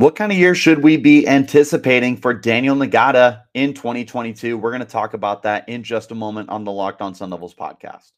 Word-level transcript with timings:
What 0.00 0.16
kind 0.16 0.32
of 0.32 0.38
year 0.38 0.54
should 0.54 0.82
we 0.82 0.96
be 0.96 1.28
anticipating 1.28 2.16
for 2.16 2.32
Daniel 2.32 2.74
Ngata 2.74 3.42
in 3.52 3.74
2022? 3.74 4.56
We're 4.56 4.70
going 4.70 4.80
to 4.80 4.86
talk 4.86 5.12
about 5.12 5.42
that 5.42 5.68
in 5.68 5.82
just 5.82 6.10
a 6.10 6.14
moment 6.14 6.48
on 6.48 6.64
the 6.64 6.72
Locked 6.72 7.02
On 7.02 7.14
Sun 7.14 7.28
Devils 7.28 7.54
podcast. 7.54 8.12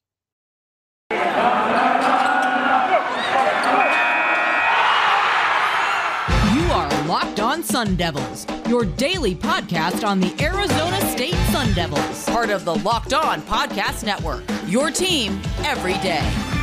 You 1.11 1.19
are 6.71 6.89
Locked 7.09 7.41
On 7.41 7.65
Sun 7.65 7.97
Devils, 7.97 8.47
your 8.69 8.85
daily 8.85 9.35
podcast 9.35 10.07
on 10.07 10.21
the 10.21 10.33
Arizona 10.41 11.01
State 11.11 11.35
Sun 11.51 11.73
Devils, 11.73 12.25
part 12.27 12.51
of 12.51 12.65
the 12.65 12.77
Locked 12.77 13.13
On 13.13 13.43
Podcast 13.43 14.05
Network. 14.05 14.45
Your 14.69 14.93
team 14.93 15.43
every 15.65 15.95
day. 15.95 16.62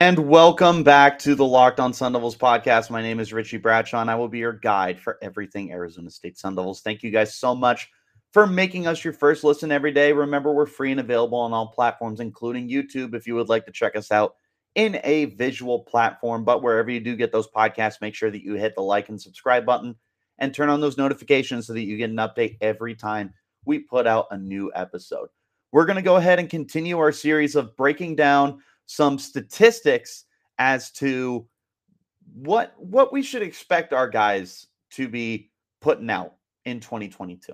And 0.00 0.28
welcome 0.28 0.84
back 0.84 1.18
to 1.20 1.34
the 1.34 1.44
Locked 1.44 1.80
On 1.80 1.92
Sun 1.92 2.12
Devils 2.12 2.36
podcast. 2.36 2.88
My 2.88 3.02
name 3.02 3.18
is 3.18 3.32
Richie 3.32 3.56
Bradshaw, 3.56 4.00
and 4.00 4.08
I 4.08 4.14
will 4.14 4.28
be 4.28 4.38
your 4.38 4.52
guide 4.52 5.00
for 5.00 5.18
everything 5.22 5.72
Arizona 5.72 6.08
State 6.08 6.38
Sun 6.38 6.54
Devils. 6.54 6.82
Thank 6.82 7.02
you 7.02 7.10
guys 7.10 7.34
so 7.34 7.52
much 7.52 7.90
for 8.32 8.46
making 8.46 8.86
us 8.86 9.02
your 9.02 9.12
first 9.12 9.42
listen 9.42 9.72
every 9.72 9.90
day. 9.90 10.12
Remember, 10.12 10.54
we're 10.54 10.66
free 10.66 10.92
and 10.92 11.00
available 11.00 11.38
on 11.38 11.52
all 11.52 11.72
platforms, 11.72 12.20
including 12.20 12.68
YouTube, 12.68 13.12
if 13.12 13.26
you 13.26 13.34
would 13.34 13.48
like 13.48 13.66
to 13.66 13.72
check 13.72 13.96
us 13.96 14.12
out 14.12 14.36
in 14.76 15.00
a 15.02 15.24
visual 15.24 15.80
platform. 15.80 16.44
But 16.44 16.62
wherever 16.62 16.92
you 16.92 17.00
do 17.00 17.16
get 17.16 17.32
those 17.32 17.48
podcasts, 17.48 18.00
make 18.00 18.14
sure 18.14 18.30
that 18.30 18.44
you 18.44 18.54
hit 18.54 18.76
the 18.76 18.82
like 18.82 19.08
and 19.08 19.20
subscribe 19.20 19.66
button 19.66 19.96
and 20.38 20.54
turn 20.54 20.68
on 20.68 20.80
those 20.80 20.96
notifications 20.96 21.66
so 21.66 21.72
that 21.72 21.82
you 21.82 21.96
get 21.96 22.10
an 22.10 22.18
update 22.18 22.56
every 22.60 22.94
time 22.94 23.34
we 23.64 23.80
put 23.80 24.06
out 24.06 24.28
a 24.30 24.38
new 24.38 24.70
episode. 24.76 25.28
We're 25.72 25.86
going 25.86 25.96
to 25.96 26.02
go 26.02 26.18
ahead 26.18 26.38
and 26.38 26.48
continue 26.48 26.98
our 26.98 27.10
series 27.10 27.56
of 27.56 27.76
breaking 27.76 28.14
down 28.14 28.60
some 28.88 29.18
statistics 29.18 30.24
as 30.58 30.90
to 30.90 31.46
what 32.34 32.74
what 32.78 33.12
we 33.12 33.22
should 33.22 33.42
expect 33.42 33.92
our 33.92 34.08
guys 34.08 34.66
to 34.90 35.08
be 35.08 35.50
putting 35.80 36.10
out 36.10 36.34
in 36.64 36.80
2022. 36.80 37.52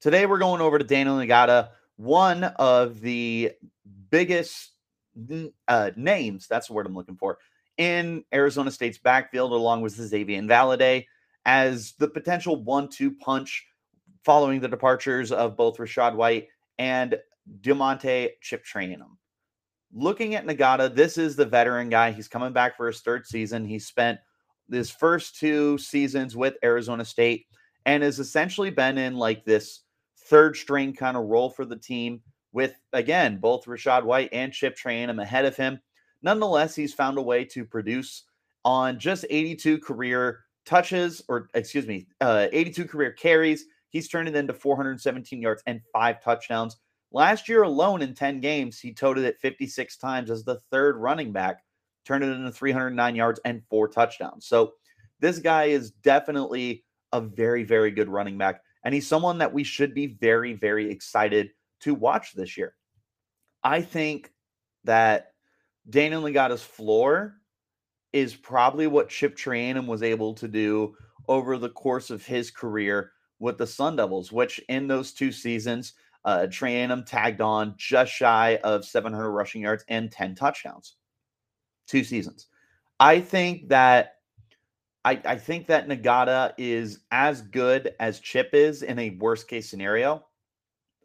Today 0.00 0.26
we're 0.26 0.38
going 0.38 0.60
over 0.60 0.78
to 0.78 0.84
Daniel 0.84 1.16
Ngata, 1.16 1.68
one 1.96 2.44
of 2.44 3.00
the 3.00 3.52
biggest 4.10 4.72
uh, 5.68 5.92
names, 5.96 6.48
that's 6.48 6.66
the 6.66 6.72
word 6.72 6.86
I'm 6.86 6.94
looking 6.94 7.16
for, 7.16 7.38
in 7.78 8.24
Arizona 8.34 8.70
State's 8.70 8.98
backfield, 8.98 9.52
along 9.52 9.80
with 9.80 9.92
Xavier 9.92 10.42
Valladay, 10.42 11.06
as 11.46 11.92
the 11.98 12.08
potential 12.08 12.62
one-two 12.62 13.12
punch 13.12 13.64
following 14.24 14.60
the 14.60 14.68
departures 14.68 15.30
of 15.30 15.56
both 15.56 15.78
Rachaad 15.78 16.16
White 16.16 16.48
and 16.78 17.16
DeaMonte 17.62 18.30
Chip 18.40 18.64
Trayanum 18.64 19.16
looking 19.94 20.34
at 20.34 20.46
Ngata, 20.46 20.94
this 20.94 21.16
is 21.16 21.36
the 21.36 21.46
veteran 21.46 21.88
guy. 21.88 22.10
He's 22.10 22.28
coming 22.28 22.52
back 22.52 22.76
for 22.76 22.86
his 22.86 23.00
third 23.00 23.26
season. 23.26 23.64
He 23.64 23.78
spent 23.78 24.18
his 24.70 24.90
first 24.90 25.36
two 25.38 25.78
seasons 25.78 26.36
with 26.36 26.56
Arizona 26.64 27.04
State 27.04 27.46
and 27.86 28.02
has 28.02 28.18
essentially 28.18 28.70
been 28.70 28.98
in 28.98 29.14
like 29.14 29.44
this 29.44 29.82
third 30.26 30.56
string 30.56 30.92
kind 30.92 31.16
of 31.16 31.24
role 31.24 31.50
for 31.50 31.64
the 31.64 31.76
team 31.76 32.20
with, 32.52 32.74
again, 32.92 33.38
both 33.38 33.66
Rachaad 33.66 34.04
White 34.04 34.30
and 34.32 34.52
Chip 34.52 34.76
Trayanum 34.76 35.22
ahead 35.22 35.44
of 35.44 35.56
him. 35.56 35.78
Nonetheless, 36.22 36.74
he's 36.74 36.94
found 36.94 37.18
a 37.18 37.22
way 37.22 37.44
to 37.44 37.64
produce 37.64 38.24
on 38.64 38.98
just 38.98 39.26
82 39.28 39.78
career 39.78 40.40
touches, 40.64 41.22
or 41.28 41.48
excuse 41.54 41.86
me, 41.86 42.06
uh, 42.20 42.46
82 42.52 42.86
career 42.86 43.12
carries. 43.12 43.66
He's 43.90 44.08
turned 44.08 44.28
it 44.28 44.34
into 44.34 44.54
417 44.54 45.40
yards 45.40 45.62
and 45.66 45.80
five 45.92 46.22
touchdowns. 46.22 46.78
Last 47.14 47.48
year 47.48 47.62
alone 47.62 48.02
in 48.02 48.12
10 48.12 48.40
games, 48.40 48.80
he 48.80 48.92
toted 48.92 49.24
it 49.24 49.38
56 49.40 49.96
times 49.98 50.32
as 50.32 50.42
the 50.42 50.58
third 50.72 50.96
running 50.96 51.30
back, 51.30 51.62
turned 52.04 52.24
it 52.24 52.32
into 52.32 52.50
309 52.50 53.14
yards 53.14 53.38
and 53.44 53.62
four 53.70 53.86
touchdowns. 53.86 54.46
So 54.46 54.72
this 55.20 55.38
guy 55.38 55.66
is 55.66 55.92
definitely 55.92 56.84
a 57.12 57.20
very, 57.20 57.62
very 57.62 57.92
good 57.92 58.08
running 58.08 58.36
back. 58.36 58.62
And 58.84 58.92
he's 58.92 59.06
someone 59.06 59.38
that 59.38 59.52
we 59.52 59.62
should 59.62 59.94
be 59.94 60.08
very, 60.08 60.54
very 60.54 60.90
excited 60.90 61.50
to 61.82 61.94
watch 61.94 62.32
this 62.34 62.56
year. 62.56 62.74
I 63.62 63.80
think 63.80 64.32
that 64.82 65.28
Daniel 65.88 66.24
Ngata's 66.24 66.64
floor 66.64 67.36
is 68.12 68.34
probably 68.34 68.88
what 68.88 69.08
Chip 69.08 69.36
Trayanum 69.36 69.86
was 69.86 70.02
able 70.02 70.34
to 70.34 70.48
do 70.48 70.96
over 71.28 71.58
the 71.58 71.70
course 71.70 72.10
of 72.10 72.26
his 72.26 72.50
career 72.50 73.12
with 73.38 73.56
the 73.56 73.68
Sun 73.68 73.94
Devils, 73.94 74.32
which 74.32 74.60
in 74.68 74.88
those 74.88 75.12
two 75.12 75.30
seasons, 75.30 75.92
uh, 76.24 76.46
Trayanum 76.48 77.04
tagged 77.04 77.40
on 77.40 77.74
just 77.76 78.12
shy 78.12 78.58
of 78.64 78.84
700 78.84 79.30
rushing 79.30 79.62
yards 79.62 79.84
and 79.88 80.10
10 80.10 80.34
touchdowns. 80.34 80.96
Two 81.86 82.04
seasons. 82.04 82.46
I 82.98 83.20
think 83.20 83.68
that 83.68 84.16
I, 85.04 85.20
I 85.24 85.36
think 85.36 85.66
that 85.66 85.86
Ngata 85.86 86.54
is 86.56 87.00
as 87.10 87.42
good 87.42 87.94
as 88.00 88.20
Chip 88.20 88.50
is 88.54 88.82
in 88.82 88.98
a 88.98 89.10
worst 89.10 89.48
case 89.48 89.68
scenario. 89.68 90.24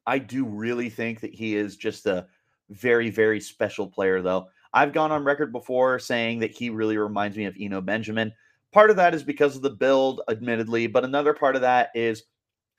I 0.08 0.20
do 0.20 0.46
really 0.46 0.90
think 0.90 1.20
that 1.20 1.34
he 1.34 1.56
is 1.56 1.76
just 1.76 2.06
a 2.06 2.28
very, 2.70 3.10
very 3.10 3.42
special 3.42 3.88
player, 3.88 4.22
though. 4.22 4.48
I've 4.74 4.94
gone 4.94 5.12
on 5.12 5.26
record 5.26 5.52
before 5.52 6.00
saying 6.00 6.40
that 6.40 6.52
he 6.52 6.70
really 6.70 6.98
reminds 6.98 7.36
me 7.36 7.46
of 7.46 7.58
Eno 7.60 7.82
Benjamin. 7.82 8.32
Part 8.72 8.90
of 8.90 8.96
that 8.96 9.14
is 9.14 9.24
because 9.24 9.56
of 9.56 9.64
the 9.64 9.70
build, 9.72 10.22
admittedly, 10.30 10.88
but 10.88 11.04
another 11.04 11.34
part 11.34 11.56
of 11.56 11.62
that 11.64 11.90
is 11.96 12.24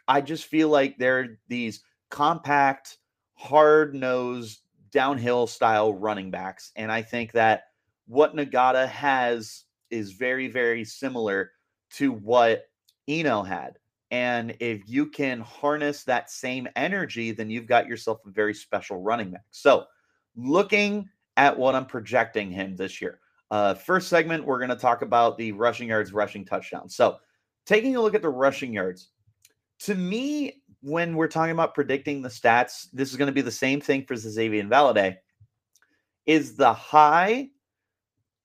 I 0.09 0.21
just 0.21 0.47
feel 0.47 0.69
like 0.69 0.97
there 0.97 1.21
are 1.21 1.39
these 1.49 1.83
compact, 2.11 2.99
hard 3.35 3.95
nosed, 3.95 4.61
downhill 4.91 5.47
style 5.47 5.95
running 5.95 6.31
backs. 6.31 6.73
And 6.77 6.91
I 6.91 7.03
think 7.03 7.33
that 7.33 7.65
what 8.07 8.35
Ngata 8.35 8.89
has 8.89 9.65
is 9.91 10.13
very, 10.13 10.49
very 10.49 10.85
similar 10.85 11.53
to 11.93 12.13
what 12.13 12.65
Eno 13.09 13.43
had. 13.43 13.79
And 14.11 14.57
if 14.59 14.83
you 14.89 15.07
can 15.07 15.41
harness 15.41 16.03
that 16.05 16.31
same 16.31 16.67
energy, 16.75 17.31
then 17.31 17.49
you've 17.49 17.67
got 17.67 17.87
yourself 17.87 18.19
a 18.27 18.31
very 18.31 18.55
special 18.55 19.01
running 19.01 19.31
back. 19.31 19.45
So, 19.53 19.85
looking 20.37 21.09
at 21.37 21.57
what 21.57 21.75
I'm 21.75 21.87
projecting 21.87 22.51
him 22.51 22.77
this 22.77 23.01
year. 23.01 23.21
Uh, 23.51 23.75
first 23.75 24.09
segment, 24.09 24.45
we're 24.45 24.59
going 24.59 24.71
to 24.71 24.77
talk 24.77 25.03
about 25.03 25.39
the 25.39 25.53
rushing 25.53 25.89
yards, 25.89 26.13
rushing 26.13 26.45
touchdowns. 26.45 26.95
So, 26.95 27.19
taking 27.67 27.97
a 27.97 28.01
look 28.01 28.15
at 28.15 28.23
the 28.23 28.29
rushing 28.29 28.73
yards, 28.73 29.11
to 29.81 29.95
me, 29.95 30.60
when 30.83 31.15
we're 31.17 31.29
talking 31.29 31.53
about 31.53 31.75
predicting 31.75 32.23
the 32.23 32.29
stats, 32.29 32.89
this 32.93 33.11
is 33.11 33.17
going 33.17 33.27
to 33.27 33.33
be 33.33 33.43
the 33.43 33.51
same 33.51 33.81
thing 33.81 34.05
for 34.05 34.17
Xavier 34.17 34.65
Valladay. 34.65 35.17
Is 36.27 36.57
the 36.57 36.73
high 36.73 37.49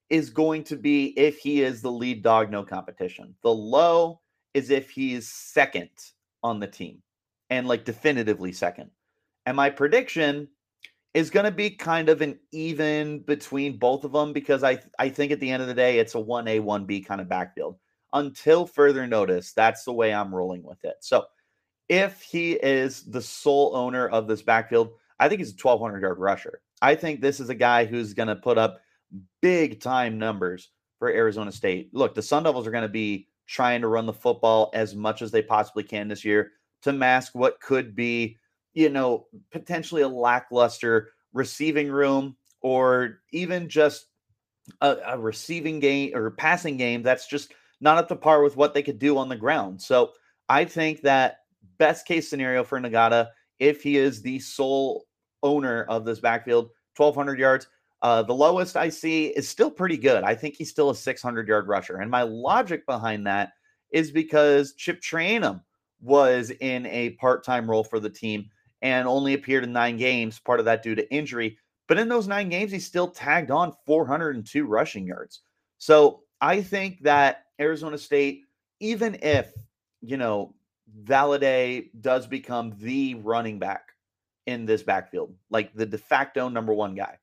is 0.09 0.29
going 0.29 0.63
to 0.65 0.75
be 0.75 1.07
if 1.17 1.37
he 1.37 1.61
is 1.61 1.81
the 1.81 1.91
lead 1.91 2.23
dog, 2.23 2.51
no 2.51 2.63
competition. 2.63 3.35
The 3.41 3.53
low 3.53 4.21
is 4.53 4.69
if 4.69 4.89
he's 4.89 5.27
second 5.27 5.89
on 6.43 6.59
the 6.59 6.67
team 6.67 7.01
and 7.49 7.67
like 7.67 7.85
definitively 7.85 8.51
second. 8.51 8.91
And 9.45 9.57
my 9.57 9.69
prediction 9.69 10.47
is 11.13 11.29
going 11.29 11.45
to 11.45 11.51
be 11.51 11.69
kind 11.69 12.09
of 12.09 12.21
an 12.21 12.37
even 12.51 13.19
between 13.19 13.77
both 13.77 14.03
of 14.03 14.11
them 14.11 14.33
because 14.33 14.63
I 14.63 14.79
I 14.99 15.09
think 15.09 15.31
at 15.31 15.39
the 15.39 15.49
end 15.49 15.61
of 15.61 15.67
the 15.67 15.73
day 15.73 15.99
it's 15.99 16.15
a 16.15 16.19
1A 16.19 16.61
1B 16.61 17.05
kind 17.05 17.21
of 17.21 17.29
backfield. 17.29 17.77
Until 18.13 18.65
further 18.65 19.07
notice, 19.07 19.53
that's 19.53 19.83
the 19.83 19.93
way 19.93 20.13
I'm 20.13 20.33
rolling 20.33 20.63
with 20.63 20.83
it. 20.85 20.95
So 21.01 21.25
if 21.89 22.21
he 22.21 22.53
is 22.53 23.03
the 23.03 23.21
sole 23.21 23.75
owner 23.75 24.07
of 24.07 24.27
this 24.27 24.41
backfield, 24.41 24.91
I 25.19 25.29
think 25.29 25.39
he's 25.39 25.51
a 25.51 25.61
1,200 25.61 26.01
yard 26.01 26.19
rusher. 26.19 26.61
I 26.81 26.95
think 26.95 27.21
this 27.21 27.39
is 27.39 27.49
a 27.49 27.55
guy 27.55 27.85
who's 27.85 28.13
going 28.13 28.27
to 28.27 28.35
put 28.35 28.57
up 28.57 28.81
big 29.41 29.79
time 29.79 30.17
numbers 30.17 30.69
for 30.99 31.09
Arizona 31.09 31.51
State. 31.51 31.93
Look, 31.93 32.15
the 32.15 32.21
Sun 32.21 32.43
Devils 32.43 32.67
are 32.67 32.71
going 32.71 32.81
to 32.81 32.89
be 32.89 33.27
trying 33.47 33.81
to 33.81 33.87
run 33.87 34.05
the 34.05 34.13
football 34.13 34.71
as 34.73 34.95
much 34.95 35.21
as 35.21 35.31
they 35.31 35.41
possibly 35.41 35.83
can 35.83 36.07
this 36.07 36.25
year 36.25 36.51
to 36.81 36.91
mask 36.91 37.35
what 37.35 37.61
could 37.61 37.95
be, 37.95 38.37
you 38.73 38.89
know, 38.89 39.27
potentially 39.51 40.01
a 40.01 40.07
lackluster 40.07 41.11
receiving 41.33 41.89
room 41.89 42.35
or 42.61 43.19
even 43.31 43.69
just 43.69 44.07
a, 44.81 44.97
a 45.07 45.19
receiving 45.19 45.79
game 45.79 46.15
or 46.15 46.31
passing 46.31 46.77
game 46.77 47.03
that's 47.03 47.27
just 47.27 47.53
not 47.81 47.97
up 47.97 48.07
to 48.07 48.15
par 48.15 48.41
with 48.41 48.57
what 48.57 48.73
they 48.73 48.81
could 48.81 48.99
do 48.99 49.17
on 49.17 49.29
the 49.29 49.35
ground. 49.35 49.81
So 49.81 50.13
I 50.49 50.65
think 50.65 51.01
that 51.01 51.41
best 51.77 52.05
case 52.05 52.29
scenario 52.29 52.63
for 52.63 52.79
Ngata 52.79 53.27
if 53.59 53.81
he 53.81 53.97
is 53.97 54.21
the 54.21 54.39
sole 54.39 55.05
owner 55.43 55.83
of 55.83 56.05
this 56.05 56.19
backfield, 56.19 56.69
1,200 56.97 57.39
yards. 57.39 57.67
Uh, 58.01 58.21
the 58.21 58.33
lowest 58.33 58.75
I 58.75 58.89
see 58.89 59.27
is 59.27 59.47
still 59.47 59.71
pretty 59.71 59.97
good. 59.97 60.23
I 60.23 60.35
think 60.35 60.55
he's 60.55 60.69
still 60.69 60.89
a 60.89 60.95
600 60.95 61.47
yard 61.47 61.67
rusher. 61.67 61.97
And 61.97 62.11
my 62.11 62.23
logic 62.23 62.85
behind 62.85 63.25
that 63.27 63.53
is 63.91 64.11
because 64.11 64.73
Chip 64.73 65.01
Trayanum 65.01 65.61
was 66.01 66.51
in 66.59 66.85
a 66.87 67.11
part 67.11 67.43
time 67.43 67.69
role 67.69 67.83
for 67.83 67.99
the 67.99 68.09
team 68.09 68.49
and 68.81 69.07
only 69.07 69.33
appeared 69.33 69.63
in 69.63 69.71
nine 69.71 69.97
games, 69.97 70.39
part 70.39 70.59
of 70.59 70.65
that 70.65 70.83
due 70.83 70.95
to 70.95 71.13
injury. 71.13 71.57
But 71.87 71.97
in 71.97 72.09
those 72.09 72.27
nine 72.27 72.49
games, 72.49 72.71
he 72.71 72.79
still 72.79 73.07
tagged 73.07 73.51
on 73.51 73.73
402 73.85 74.65
rushing 74.65 75.07
yards. 75.07 75.41
So 75.77 76.21
I 76.41 76.61
think 76.61 77.01
that 77.01 77.45
Arizona 77.59 77.97
State, 77.97 78.41
even 78.79 79.17
if, 79.21 79.53
you 80.01 80.17
know, 80.17 80.53
Valladay 81.03 81.89
does 82.01 82.27
become 82.27 82.73
the 82.79 83.15
running 83.15 83.59
back 83.59 83.89
in 84.45 84.65
this 84.65 84.83
backfield, 84.83 85.33
like 85.49 85.73
the 85.73 85.85
de 85.85 85.97
facto 85.97 86.49
number 86.49 86.73
one 86.73 86.95
guy. 86.95 87.17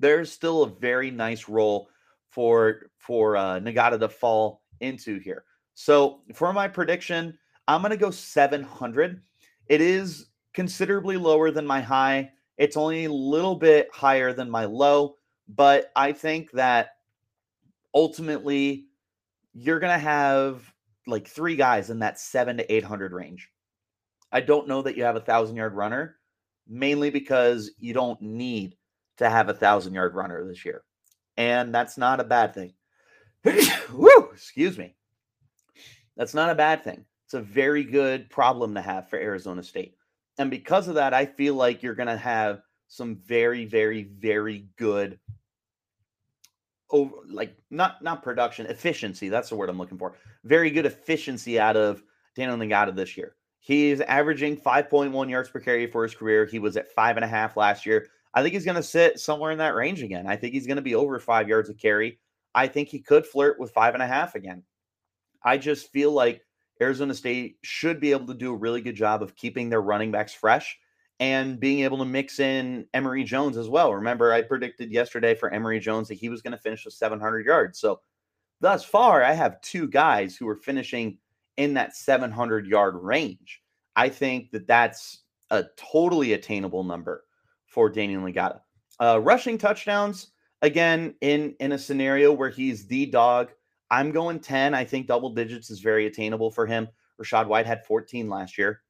there's 0.00 0.30
still 0.30 0.62
a 0.62 0.68
very 0.68 1.10
nice 1.10 1.48
role 1.48 1.88
for 2.30 2.90
for 2.98 3.36
uh, 3.36 3.60
Ngata 3.60 3.98
to 4.00 4.08
fall 4.08 4.62
into 4.80 5.18
here. 5.18 5.44
So 5.74 6.20
for 6.34 6.52
my 6.52 6.68
prediction, 6.68 7.38
I'm 7.68 7.80
going 7.80 7.90
to 7.90 7.96
go 7.96 8.10
700. 8.10 9.22
It 9.68 9.80
is 9.80 10.26
considerably 10.52 11.16
lower 11.16 11.50
than 11.50 11.66
my 11.66 11.80
high. 11.80 12.30
It's 12.58 12.76
only 12.76 13.06
a 13.06 13.12
little 13.12 13.56
bit 13.56 13.88
higher 13.92 14.32
than 14.32 14.50
my 14.50 14.64
low, 14.64 15.16
but 15.48 15.90
I 15.96 16.12
think 16.12 16.50
that 16.52 16.90
ultimately 17.94 18.86
you're 19.54 19.80
going 19.80 19.92
to 19.92 19.98
have 19.98 20.73
like 21.06 21.28
three 21.28 21.56
guys 21.56 21.90
in 21.90 21.98
that 22.00 22.18
seven 22.18 22.56
to 22.56 22.72
800 22.72 23.12
range. 23.12 23.50
I 24.32 24.40
don't 24.40 24.68
know 24.68 24.82
that 24.82 24.96
you 24.96 25.04
have 25.04 25.16
a 25.16 25.20
thousand 25.20 25.56
yard 25.56 25.74
runner, 25.74 26.16
mainly 26.66 27.10
because 27.10 27.70
you 27.78 27.94
don't 27.94 28.20
need 28.20 28.76
to 29.18 29.30
have 29.30 29.48
a 29.48 29.54
thousand 29.54 29.94
yard 29.94 30.14
runner 30.14 30.44
this 30.44 30.64
year. 30.64 30.82
And 31.36 31.74
that's 31.74 31.98
not 31.98 32.20
a 32.20 32.24
bad 32.24 32.54
thing. 32.54 32.74
Woo, 33.92 34.30
excuse 34.32 34.78
me. 34.78 34.94
That's 36.16 36.34
not 36.34 36.50
a 36.50 36.54
bad 36.54 36.82
thing. 36.82 37.04
It's 37.26 37.34
a 37.34 37.40
very 37.40 37.84
good 37.84 38.30
problem 38.30 38.74
to 38.74 38.80
have 38.80 39.08
for 39.08 39.18
Arizona 39.18 39.62
State. 39.62 39.96
And 40.38 40.50
because 40.50 40.88
of 40.88 40.94
that, 40.94 41.14
I 41.14 41.26
feel 41.26 41.54
like 41.54 41.82
you're 41.82 41.94
going 41.94 42.08
to 42.08 42.16
have 42.16 42.62
some 42.88 43.16
very, 43.24 43.64
very, 43.64 44.04
very 44.04 44.68
good 44.76 45.18
over 46.90 47.14
like 47.28 47.56
not 47.70 48.02
not 48.02 48.22
production 48.22 48.66
efficiency. 48.66 49.28
That's 49.28 49.48
the 49.48 49.56
word 49.56 49.68
I'm 49.68 49.78
looking 49.78 49.98
for. 49.98 50.16
Very 50.44 50.70
good 50.70 50.86
efficiency 50.86 51.58
out 51.58 51.76
of 51.76 52.02
Daniel 52.36 52.56
Ngata 52.58 52.94
this 52.94 53.16
year. 53.16 53.36
He's 53.58 54.02
averaging 54.02 54.58
5.1 54.58 55.30
yards 55.30 55.48
per 55.48 55.58
carry 55.58 55.86
for 55.86 56.02
his 56.02 56.14
career. 56.14 56.44
He 56.44 56.58
was 56.58 56.76
at 56.76 56.92
five 56.92 57.16
and 57.16 57.24
a 57.24 57.28
half 57.28 57.56
last 57.56 57.86
year. 57.86 58.08
I 58.34 58.42
think 58.42 58.52
he's 58.52 58.64
going 58.64 58.76
to 58.76 58.82
sit 58.82 59.18
somewhere 59.18 59.52
in 59.52 59.58
that 59.58 59.74
range 59.74 60.02
again. 60.02 60.26
I 60.26 60.36
think 60.36 60.52
he's 60.52 60.66
going 60.66 60.76
to 60.76 60.82
be 60.82 60.94
over 60.94 61.18
five 61.18 61.48
yards 61.48 61.70
of 61.70 61.78
carry. 61.78 62.18
I 62.54 62.66
think 62.66 62.88
he 62.88 62.98
could 62.98 63.26
flirt 63.26 63.58
with 63.58 63.72
five 63.72 63.94
and 63.94 64.02
a 64.02 64.06
half 64.06 64.34
again. 64.34 64.64
I 65.42 65.56
just 65.56 65.90
feel 65.92 66.12
like 66.12 66.42
Arizona 66.80 67.14
State 67.14 67.56
should 67.62 68.00
be 68.00 68.10
able 68.10 68.26
to 68.26 68.34
do 68.34 68.52
a 68.52 68.56
really 68.56 68.80
good 68.80 68.96
job 68.96 69.22
of 69.22 69.36
keeping 69.36 69.70
their 69.70 69.80
running 69.80 70.10
backs 70.10 70.34
fresh 70.34 70.76
and 71.20 71.60
being 71.60 71.80
able 71.80 71.98
to 71.98 72.04
mix 72.04 72.40
in 72.40 72.86
Emory 72.94 73.24
Jones 73.24 73.56
as 73.56 73.68
well. 73.68 73.94
Remember, 73.94 74.32
I 74.32 74.42
predicted 74.42 74.90
yesterday 74.90 75.34
for 75.34 75.52
Emory 75.52 75.80
Jones 75.80 76.08
that 76.08 76.14
he 76.14 76.28
was 76.28 76.42
going 76.42 76.52
to 76.52 76.58
finish 76.58 76.84
with 76.84 76.94
700 76.94 77.46
yards. 77.46 77.78
So 77.78 78.00
thus 78.60 78.84
far, 78.84 79.22
I 79.22 79.32
have 79.32 79.60
two 79.60 79.88
guys 79.88 80.36
who 80.36 80.48
are 80.48 80.56
finishing 80.56 81.18
in 81.56 81.74
that 81.74 81.96
700 81.96 82.66
yard 82.66 82.96
range. 82.96 83.62
I 83.96 84.08
think 84.08 84.50
that 84.50 84.66
that's 84.66 85.22
a 85.50 85.64
totally 85.76 86.32
attainable 86.32 86.82
number 86.82 87.24
for 87.66 87.88
Daniel 87.88 88.22
Ngata. 88.22 88.60
Uh, 89.00 89.20
rushing 89.22 89.58
touchdowns, 89.58 90.32
again, 90.62 91.14
in 91.20 91.54
in 91.60 91.72
a 91.72 91.78
scenario 91.78 92.32
where 92.32 92.50
he's 92.50 92.86
the 92.86 93.06
dog 93.06 93.50
I'm 93.90 94.10
going 94.10 94.40
10. 94.40 94.74
I 94.74 94.84
think 94.84 95.06
double 95.06 95.30
digits 95.30 95.70
is 95.70 95.80
very 95.80 96.06
attainable 96.06 96.50
for 96.50 96.66
him. 96.66 96.88
Rachaad 97.20 97.46
White 97.46 97.66
had 97.66 97.86
14 97.86 98.28
last 98.28 98.58
year. 98.58 98.80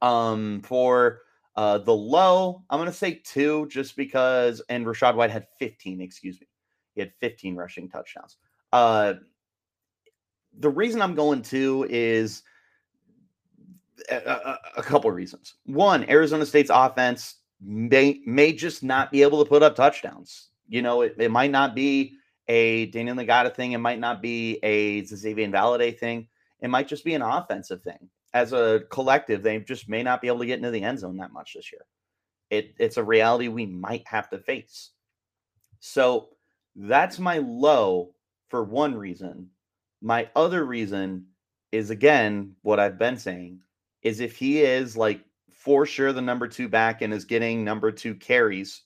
Um, 0.00 0.62
for 0.62 1.22
uh, 1.56 1.78
the 1.78 1.94
low, 1.94 2.62
I'm 2.68 2.78
going 2.78 2.90
to 2.90 2.96
say 2.96 3.22
two 3.24 3.66
just 3.68 3.96
because, 3.96 4.60
and 4.68 4.84
Rachaad 4.84 5.14
White 5.14 5.30
had 5.30 5.46
15, 5.58 6.00
excuse 6.00 6.40
me. 6.40 6.46
He 6.94 7.00
had 7.00 7.12
15 7.20 7.56
rushing 7.56 7.88
touchdowns. 7.88 8.36
Uh, 8.72 9.14
the 10.58 10.70
reason 10.70 11.00
I'm 11.00 11.14
going 11.14 11.42
two 11.42 11.86
is 11.88 12.42
a, 14.10 14.16
a, 14.16 14.58
a 14.78 14.82
couple 14.82 15.10
of 15.10 15.16
reasons. 15.16 15.54
One, 15.64 16.08
Arizona 16.08 16.46
State's 16.46 16.70
offense 16.72 17.36
may 17.60 18.20
may 18.26 18.52
just 18.52 18.82
not 18.82 19.10
be 19.10 19.22
able 19.22 19.42
to 19.42 19.48
put 19.48 19.62
up 19.62 19.76
touchdowns. 19.76 20.50
You 20.68 20.82
know, 20.82 21.02
it, 21.02 21.14
it 21.18 21.30
might 21.30 21.50
not 21.50 21.74
be 21.74 22.14
a 22.48 22.86
Daniel 22.86 23.16
Ngata 23.16 23.54
thing. 23.54 23.72
It 23.72 23.78
might 23.78 23.98
not 23.98 24.20
be 24.20 24.58
a 24.62 25.04
Xavier 25.04 25.48
Valladay 25.48 25.98
thing. 25.98 26.28
It 26.60 26.68
might 26.68 26.88
just 26.88 27.04
be 27.04 27.14
an 27.14 27.22
offensive 27.22 27.82
thing. 27.82 28.08
As 28.36 28.52
a 28.52 28.82
collective, 28.90 29.42
they 29.42 29.58
just 29.60 29.88
may 29.88 30.02
not 30.02 30.20
be 30.20 30.28
able 30.28 30.40
to 30.40 30.46
get 30.46 30.58
into 30.58 30.70
the 30.70 30.82
end 30.82 30.98
zone 30.98 31.16
that 31.16 31.32
much 31.32 31.54
this 31.54 31.72
year. 31.72 31.86
It, 32.50 32.74
it's 32.78 32.98
a 32.98 33.02
reality 33.02 33.48
we 33.48 33.64
might 33.64 34.06
have 34.06 34.28
to 34.30 34.38
face. 34.38 34.90
So 35.80 36.28
that's 36.74 37.18
my 37.18 37.38
low 37.38 38.14
for 38.48 38.62
one 38.62 38.94
reason. 38.94 39.48
My 40.02 40.28
other 40.36 40.66
reason 40.66 41.26
is 41.72 41.88
again 41.88 42.54
what 42.60 42.78
I've 42.78 42.98
been 42.98 43.16
saying 43.16 43.60
is 44.02 44.20
if 44.20 44.36
he 44.36 44.60
is 44.60 44.96
like 44.96 45.20
for 45.50 45.86
sure 45.86 46.12
the 46.12 46.20
number 46.20 46.46
two 46.46 46.68
back 46.68 47.00
and 47.00 47.12
is 47.12 47.24
getting 47.24 47.64
number 47.64 47.90
two 47.90 48.14
carries 48.14 48.82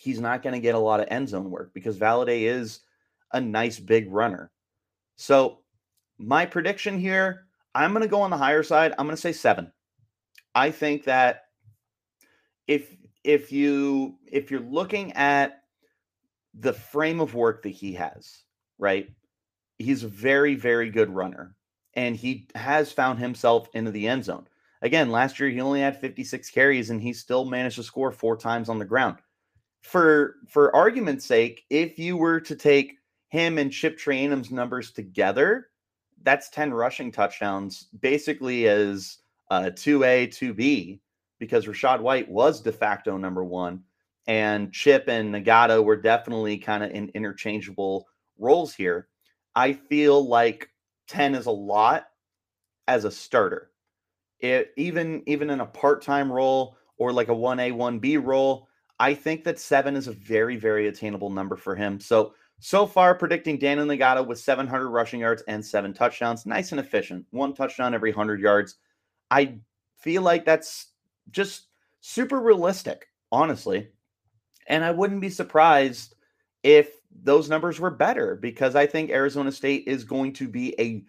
he's 0.00 0.20
not 0.20 0.42
going 0.42 0.54
to 0.54 0.60
get 0.60 0.74
a 0.74 0.78
lot 0.78 1.00
of 1.00 1.06
end 1.10 1.28
zone 1.28 1.50
work 1.50 1.72
because 1.74 1.98
Valladay 1.98 2.42
is 2.42 2.80
a 3.32 3.40
nice 3.40 3.78
big 3.78 4.10
runner. 4.10 4.50
So 5.16 5.58
my 6.18 6.46
prediction 6.46 6.98
here, 6.98 7.46
I'm 7.74 7.92
going 7.92 8.02
to 8.02 8.08
go 8.08 8.22
on 8.22 8.30
the 8.30 8.36
higher 8.36 8.62
side. 8.62 8.92
I'm 8.98 9.06
going 9.06 9.16
to 9.16 9.20
say 9.20 9.32
seven. 9.32 9.72
I 10.54 10.70
think 10.70 11.04
that 11.04 11.42
if 12.66 12.94
if 13.22 13.52
you 13.52 14.16
if 14.26 14.50
you're 14.50 14.60
looking 14.60 15.12
at 15.12 15.62
the 16.54 16.72
frame 16.72 17.20
of 17.20 17.34
work 17.34 17.62
that 17.62 17.70
he 17.70 17.92
has, 17.94 18.42
right? 18.78 19.08
He's 19.78 20.02
a 20.02 20.08
very 20.08 20.54
very 20.54 20.90
good 20.90 21.10
runner, 21.10 21.54
and 21.94 22.16
he 22.16 22.48
has 22.54 22.92
found 22.92 23.18
himself 23.18 23.68
into 23.74 23.90
the 23.90 24.08
end 24.08 24.24
zone. 24.24 24.46
Again, 24.82 25.10
last 25.10 25.38
year 25.38 25.50
he 25.50 25.60
only 25.60 25.80
had 25.80 26.00
56 26.00 26.50
carries, 26.50 26.90
and 26.90 27.00
he 27.00 27.12
still 27.12 27.44
managed 27.44 27.76
to 27.76 27.82
score 27.82 28.10
four 28.10 28.36
times 28.36 28.68
on 28.68 28.78
the 28.78 28.84
ground 28.84 29.18
for 29.82 30.36
for 30.48 30.74
argument's 30.74 31.26
sake, 31.26 31.64
if 31.70 31.98
you 31.98 32.16
were 32.16 32.40
to 32.40 32.54
take 32.54 32.98
him 33.28 33.58
and 33.58 33.72
Chip 33.72 33.98
Trayanum's 33.98 34.50
numbers 34.50 34.92
together, 34.92 35.68
that's 36.22 36.48
10 36.50 36.72
rushing 36.72 37.10
touchdowns, 37.12 37.88
basically 38.00 38.68
as 38.68 39.18
uh, 39.50 39.70
2A, 39.74 40.28
2B, 40.28 41.00
because 41.38 41.66
Rachaad 41.66 42.00
White 42.00 42.28
was 42.28 42.60
de 42.60 42.72
facto 42.72 43.16
number 43.16 43.44
one. 43.44 43.82
And 44.26 44.72
Chip 44.72 45.08
and 45.08 45.34
Ngata 45.34 45.82
were 45.82 45.96
definitely 45.96 46.58
kind 46.58 46.84
of 46.84 46.90
in 46.90 47.10
interchangeable 47.14 48.06
roles 48.38 48.74
here. 48.74 49.08
I 49.56 49.72
feel 49.72 50.26
like 50.28 50.70
10 51.08 51.34
is 51.34 51.46
a 51.46 51.50
lot 51.50 52.06
as 52.86 53.04
a 53.04 53.10
starter. 53.10 53.70
It, 54.40 54.72
even 54.76 55.22
even 55.26 55.50
in 55.50 55.60
a 55.60 55.66
part-time 55.66 56.30
role 56.30 56.76
or 56.96 57.12
like 57.12 57.28
a 57.28 57.34
1A, 57.34 57.72
1B 57.72 58.24
role, 58.24 58.68
I 58.98 59.14
think 59.14 59.44
that 59.44 59.58
seven 59.58 59.96
is 59.96 60.08
a 60.08 60.12
very, 60.12 60.56
very 60.56 60.88
attainable 60.88 61.30
number 61.30 61.56
for 61.56 61.74
him. 61.74 61.98
So, 61.98 62.34
so 62.60 62.86
far, 62.86 63.14
predicting 63.14 63.58
Daniel 63.58 63.86
Ngata 63.86 64.26
with 64.26 64.38
700 64.38 64.88
rushing 64.88 65.20
yards 65.20 65.42
and 65.48 65.64
seven 65.64 65.92
touchdowns. 65.92 66.46
Nice 66.46 66.70
and 66.72 66.80
efficient. 66.80 67.26
One 67.30 67.54
touchdown 67.54 67.94
every 67.94 68.10
100 68.10 68.40
yards. 68.40 68.76
I 69.30 69.58
feel 69.98 70.22
like 70.22 70.44
that's 70.44 70.88
just 71.30 71.66
super 72.00 72.40
realistic, 72.40 73.08
honestly. 73.32 73.88
And 74.68 74.84
I 74.84 74.90
wouldn't 74.90 75.20
be 75.20 75.30
surprised 75.30 76.14
if 76.62 76.92
those 77.22 77.48
numbers 77.48 77.80
were 77.80 77.90
better 77.90 78.36
because 78.36 78.76
I 78.76 78.86
think 78.86 79.10
Arizona 79.10 79.50
State 79.50 79.84
is 79.86 80.04
going 80.04 80.32
to 80.34 80.46
be 80.46 80.74
a 80.78 81.02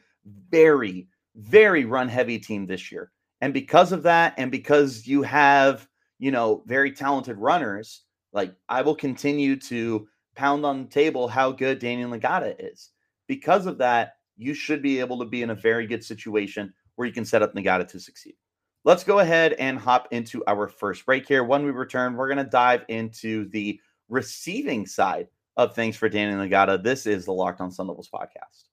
very, 0.49 1.07
very 1.35 1.85
run 1.85 2.09
heavy 2.09 2.39
team 2.39 2.65
this 2.65 2.91
year. 2.91 3.11
And 3.41 3.53
because 3.53 3.91
of 3.91 4.03
that, 4.03 4.33
and 4.37 4.51
because 4.51 5.05
you 5.05 5.21
have 5.23 5.87
you 6.21 6.29
know, 6.29 6.63
very 6.67 6.91
talented 6.91 7.35
runners, 7.37 8.03
like 8.31 8.53
I 8.69 8.83
will 8.83 8.95
continue 8.95 9.59
to 9.61 10.07
pound 10.35 10.65
on 10.65 10.83
the 10.83 10.89
table 10.89 11.27
how 11.27 11.51
good 11.51 11.79
Daniel 11.79 12.11
Ngata 12.11 12.55
is. 12.59 12.91
Because 13.27 13.65
of 13.65 13.77
that, 13.79 14.15
you 14.37 14.53
should 14.53 14.81
be 14.81 14.99
able 14.99 15.19
to 15.19 15.25
be 15.25 15.41
in 15.41 15.51
a 15.51 15.55
very 15.55 15.85
good 15.85 16.03
situation 16.03 16.73
where 16.95 17.07
you 17.07 17.13
can 17.13 17.25
set 17.25 17.41
up 17.41 17.55
Ngata 17.55 17.87
to 17.89 17.99
succeed. 17.99 18.35
Let's 18.83 19.03
go 19.03 19.19
ahead 19.19 19.53
and 19.53 19.77
hop 19.77 20.07
into 20.11 20.43
our 20.47 20.67
first 20.67 21.05
break 21.05 21.27
here. 21.27 21.43
When 21.43 21.63
we 21.63 21.71
return, 21.71 22.15
we're 22.15 22.27
going 22.27 22.43
to 22.43 22.43
dive 22.43 22.83
into 22.87 23.47
the 23.49 23.79
receiving 24.09 24.87
side 24.87 25.27
of 25.57 25.75
things 25.75 25.95
for 25.95 26.09
Daniel 26.09 26.39
Ngata. 26.39 26.83
This 26.83 27.05
is 27.05 27.25
the 27.25 27.33
Locked 27.33 27.61
on 27.61 27.71
Sun 27.71 27.87
Devils 27.87 28.09
podcast. 28.13 28.65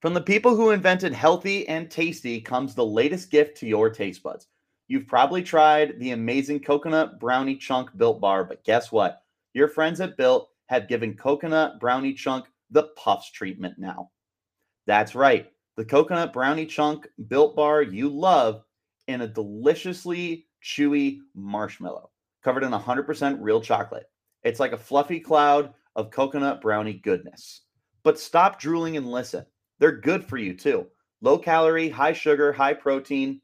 From 0.00 0.12
the 0.12 0.20
people 0.20 0.54
who 0.54 0.70
invented 0.70 1.14
healthy 1.14 1.66
and 1.68 1.90
tasty 1.90 2.40
comes 2.40 2.74
the 2.74 2.84
latest 2.84 3.30
gift 3.30 3.56
to 3.58 3.66
your 3.66 3.88
taste 3.88 4.22
buds. 4.22 4.48
You've 4.86 5.06
probably 5.06 5.42
tried 5.42 5.98
the 5.98 6.10
amazing 6.10 6.60
coconut 6.60 7.18
brownie 7.18 7.56
chunk 7.56 7.96
built 7.96 8.20
bar, 8.20 8.44
but 8.44 8.64
guess 8.64 8.92
what? 8.92 9.23
Your 9.54 9.68
friends 9.68 10.00
at 10.00 10.16
Built 10.16 10.48
have 10.66 10.88
given 10.88 11.16
coconut 11.16 11.78
brownie 11.80 12.12
chunk 12.12 12.46
the 12.70 12.88
puffs 12.96 13.30
treatment 13.30 13.74
now. 13.78 14.10
That's 14.86 15.14
right. 15.14 15.50
The 15.76 15.84
coconut 15.84 16.32
brownie 16.32 16.66
chunk 16.66 17.08
built 17.28 17.56
bar 17.56 17.82
you 17.82 18.08
love 18.08 18.62
in 19.08 19.22
a 19.22 19.28
deliciously 19.28 20.46
chewy 20.62 21.18
marshmallow 21.34 22.10
covered 22.42 22.64
in 22.64 22.70
100% 22.72 23.38
real 23.40 23.60
chocolate. 23.60 24.06
It's 24.42 24.60
like 24.60 24.72
a 24.72 24.78
fluffy 24.78 25.20
cloud 25.20 25.72
of 25.96 26.10
coconut 26.10 26.60
brownie 26.60 27.00
goodness. 27.04 27.62
But 28.02 28.18
stop 28.18 28.60
drooling 28.60 28.96
and 28.96 29.10
listen. 29.10 29.46
They're 29.78 30.00
good 30.00 30.24
for 30.24 30.36
you 30.36 30.54
too. 30.54 30.86
Low 31.22 31.38
calorie, 31.38 31.88
high 31.88 32.12
sugar, 32.12 32.52
high 32.52 32.74
protein, 32.74 33.40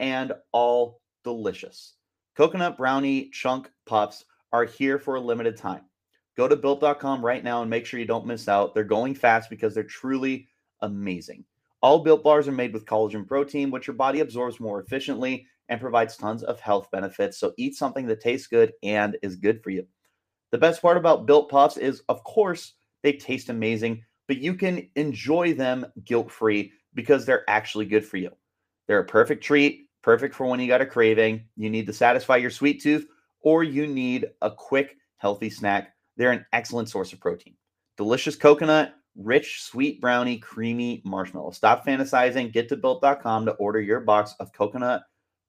and 0.00 0.32
all 0.52 1.00
delicious. 1.22 1.94
Coconut 2.36 2.76
brownie 2.76 3.30
chunk 3.30 3.70
puffs 3.86 4.24
are 4.52 4.64
here 4.64 4.98
for 4.98 5.14
a 5.16 5.20
limited 5.20 5.56
time. 5.56 5.82
Go 6.36 6.48
to 6.48 6.56
built.com 6.56 7.24
right 7.24 7.44
now 7.44 7.60
and 7.60 7.70
make 7.70 7.84
sure 7.86 8.00
you 8.00 8.06
don't 8.06 8.26
miss 8.26 8.48
out. 8.48 8.74
They're 8.74 8.84
going 8.84 9.14
fast 9.14 9.50
because 9.50 9.74
they're 9.74 9.84
truly 9.84 10.48
amazing. 10.80 11.44
All 11.82 12.00
built 12.00 12.22
bars 12.22 12.46
are 12.46 12.52
made 12.52 12.72
with 12.72 12.86
collagen 12.86 13.26
protein, 13.26 13.70
which 13.70 13.86
your 13.86 13.94
body 13.94 14.20
absorbs 14.20 14.60
more 14.60 14.80
efficiently 14.80 15.46
and 15.68 15.80
provides 15.80 16.16
tons 16.16 16.42
of 16.42 16.60
health 16.60 16.90
benefits. 16.90 17.38
So 17.38 17.52
eat 17.56 17.74
something 17.76 18.06
that 18.06 18.20
tastes 18.20 18.46
good 18.46 18.72
and 18.82 19.16
is 19.22 19.36
good 19.36 19.62
for 19.62 19.70
you. 19.70 19.86
The 20.50 20.58
best 20.58 20.82
part 20.82 20.96
about 20.96 21.26
built 21.26 21.48
puffs 21.48 21.76
is, 21.76 22.02
of 22.08 22.22
course, 22.24 22.74
they 23.02 23.12
taste 23.12 23.48
amazing, 23.48 24.02
but 24.28 24.38
you 24.38 24.54
can 24.54 24.88
enjoy 24.96 25.54
them 25.54 25.86
guilt 26.04 26.30
free 26.30 26.72
because 26.94 27.24
they're 27.24 27.48
actually 27.48 27.86
good 27.86 28.04
for 28.04 28.16
you. 28.16 28.30
They're 28.86 29.00
a 29.00 29.04
perfect 29.04 29.44
treat, 29.44 29.88
perfect 30.02 30.34
for 30.34 30.46
when 30.46 30.60
you 30.60 30.66
got 30.66 30.80
a 30.80 30.86
craving, 30.86 31.44
you 31.56 31.70
need 31.70 31.86
to 31.86 31.92
satisfy 31.92 32.36
your 32.36 32.50
sweet 32.50 32.82
tooth, 32.82 33.06
or 33.42 33.64
you 33.64 33.86
need 33.86 34.26
a 34.42 34.50
quick, 34.50 34.96
healthy 35.16 35.50
snack. 35.50 35.94
They're 36.16 36.32
an 36.32 36.46
excellent 36.52 36.88
source 36.88 37.12
of 37.12 37.20
protein. 37.20 37.54
Delicious 37.96 38.36
coconut, 38.36 38.94
rich, 39.16 39.62
sweet 39.62 40.00
brownie, 40.00 40.38
creamy 40.38 41.02
marshmallow. 41.04 41.50
Stop 41.50 41.86
fantasizing. 41.86 42.52
Get 42.52 42.68
to 42.70 42.76
built.com 42.76 43.46
to 43.46 43.52
order 43.52 43.80
your 43.80 44.00
box 44.00 44.34
of 44.40 44.52
coconut 44.52 45.02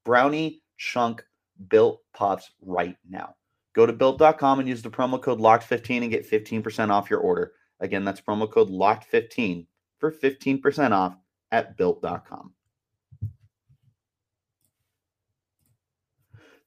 brownie 0.04 0.62
chunk 0.78 1.24
built 1.70 2.02
puffs 2.14 2.52
right 2.62 2.98
now. 3.08 3.36
Go 3.74 3.86
to 3.86 3.94
built.com 3.94 4.60
and 4.60 4.68
use 4.68 4.82
the 4.82 4.90
promo 4.90 5.22
code 5.22 5.40
LOCKED15 5.40 6.02
and 6.02 6.12
get 6.12 6.30
15% 6.30 6.90
off 6.90 7.10
your 7.10 7.20
order. 7.20 7.54
Again, 7.80 8.04
that's 8.04 8.20
promo 8.20 8.50
code 8.50 8.70
LOCKED15 8.70 9.66
for 10.00 10.12
15% 10.12 10.92
off 10.92 11.16
at 11.52 11.78
built.com. 11.78 12.54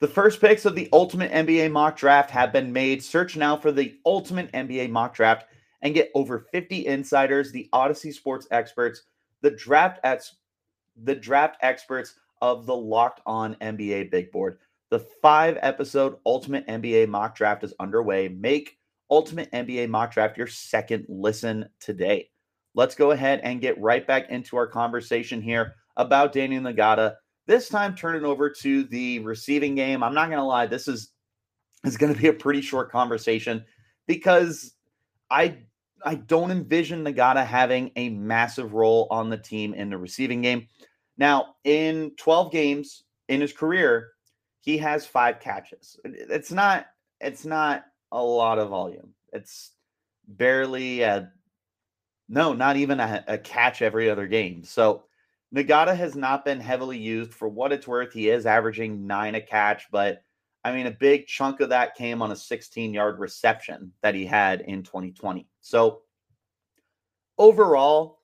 The 0.00 0.08
first 0.08 0.40
picks 0.40 0.64
of 0.64 0.74
the 0.74 0.88
Ultimate 0.92 1.32
NBA 1.32 1.70
Mock 1.70 1.96
Draft 1.96 2.30
have 2.30 2.52
been 2.52 2.72
made. 2.72 3.02
Search 3.02 3.36
now 3.36 3.56
for 3.56 3.72
the 3.72 3.96
Ultimate 4.04 4.50
NBA 4.52 4.90
Mock 4.90 5.14
Draft 5.14 5.46
and 5.82 5.94
get 5.94 6.10
over 6.14 6.46
50 6.52 6.86
insiders, 6.86 7.52
the 7.52 7.68
Odyssey 7.72 8.10
Sports 8.10 8.46
experts, 8.50 9.02
the 9.42 9.50
draft 9.50 10.00
ex- 10.02 10.36
the 11.02 11.14
draft 11.14 11.56
experts 11.60 12.14
of 12.40 12.66
the 12.66 12.74
Locked 12.74 13.20
On 13.26 13.54
NBA 13.56 14.10
Big 14.10 14.30
Board. 14.32 14.58
The 14.90 14.98
five 14.98 15.58
episode 15.62 16.16
Ultimate 16.26 16.66
NBA 16.66 17.08
Mock 17.08 17.34
Draft 17.34 17.64
is 17.64 17.74
underway. 17.80 18.28
Make 18.28 18.78
Ultimate 19.10 19.50
NBA 19.52 19.88
Mock 19.88 20.12
Draft 20.12 20.36
your 20.36 20.46
second 20.46 21.06
listen 21.08 21.68
today. 21.80 22.30
Let's 22.74 22.94
go 22.94 23.12
ahead 23.12 23.40
and 23.44 23.60
get 23.60 23.80
right 23.80 24.06
back 24.06 24.30
into 24.30 24.56
our 24.56 24.66
conversation 24.66 25.40
here 25.40 25.74
about 25.96 26.32
Daniel 26.32 26.62
Ngata. 26.62 27.14
This 27.46 27.68
time, 27.68 27.94
turn 27.94 28.16
it 28.16 28.22
over 28.22 28.48
to 28.48 28.84
the 28.84 29.18
receiving 29.20 29.74
game. 29.74 30.02
I'm 30.02 30.14
not 30.14 30.28
going 30.28 30.38
to 30.38 30.44
lie, 30.44 30.66
this 30.66 30.88
is 30.88 31.10
is 31.84 31.98
going 31.98 32.14
to 32.14 32.20
be 32.20 32.28
a 32.28 32.32
pretty 32.32 32.62
short 32.62 32.90
conversation 32.90 33.64
because 34.06 34.74
I 35.30 35.58
I 36.04 36.16
don't 36.16 36.50
envision 36.50 37.04
Ngata 37.04 37.46
having 37.46 37.90
a 37.96 38.10
massive 38.10 38.74
role 38.74 39.06
on 39.10 39.30
the 39.30 39.38
team 39.38 39.74
in 39.74 39.90
the 39.90 39.98
receiving 39.98 40.42
game. 40.42 40.66
Now, 41.16 41.54
in 41.64 42.12
12 42.18 42.52
games 42.52 43.04
in 43.28 43.40
his 43.40 43.52
career, 43.52 44.10
he 44.60 44.76
has 44.78 45.06
five 45.06 45.40
catches. 45.40 45.98
It's 46.04 46.52
not 46.52 46.86
it's 47.20 47.44
not 47.44 47.84
a 48.12 48.22
lot 48.22 48.58
of 48.58 48.70
volume. 48.70 49.14
It's 49.32 49.72
barely 50.26 51.02
a 51.02 51.30
no, 52.28 52.54
not 52.54 52.76
even 52.76 53.00
a, 53.00 53.22
a 53.28 53.38
catch 53.38 53.82
every 53.82 54.08
other 54.08 54.26
game. 54.26 54.64
So 54.64 55.04
Ngata 55.62 55.96
has 55.96 56.16
not 56.16 56.44
been 56.44 56.58
heavily 56.58 56.98
used 56.98 57.32
for 57.32 57.48
what 57.48 57.72
it's 57.72 57.86
worth. 57.86 58.12
He 58.12 58.28
is 58.28 58.46
averaging 58.46 59.06
nine 59.06 59.36
a 59.36 59.40
catch, 59.40 59.84
but 59.90 60.22
I 60.64 60.72
mean, 60.72 60.86
a 60.86 60.90
big 60.90 61.26
chunk 61.26 61.60
of 61.60 61.68
that 61.68 61.94
came 61.94 62.22
on 62.22 62.32
a 62.32 62.36
16 62.36 62.92
yard 62.92 63.18
reception 63.18 63.92
that 64.02 64.14
he 64.14 64.24
had 64.24 64.62
in 64.62 64.82
2020. 64.82 65.46
So 65.60 66.02
overall, 67.38 68.18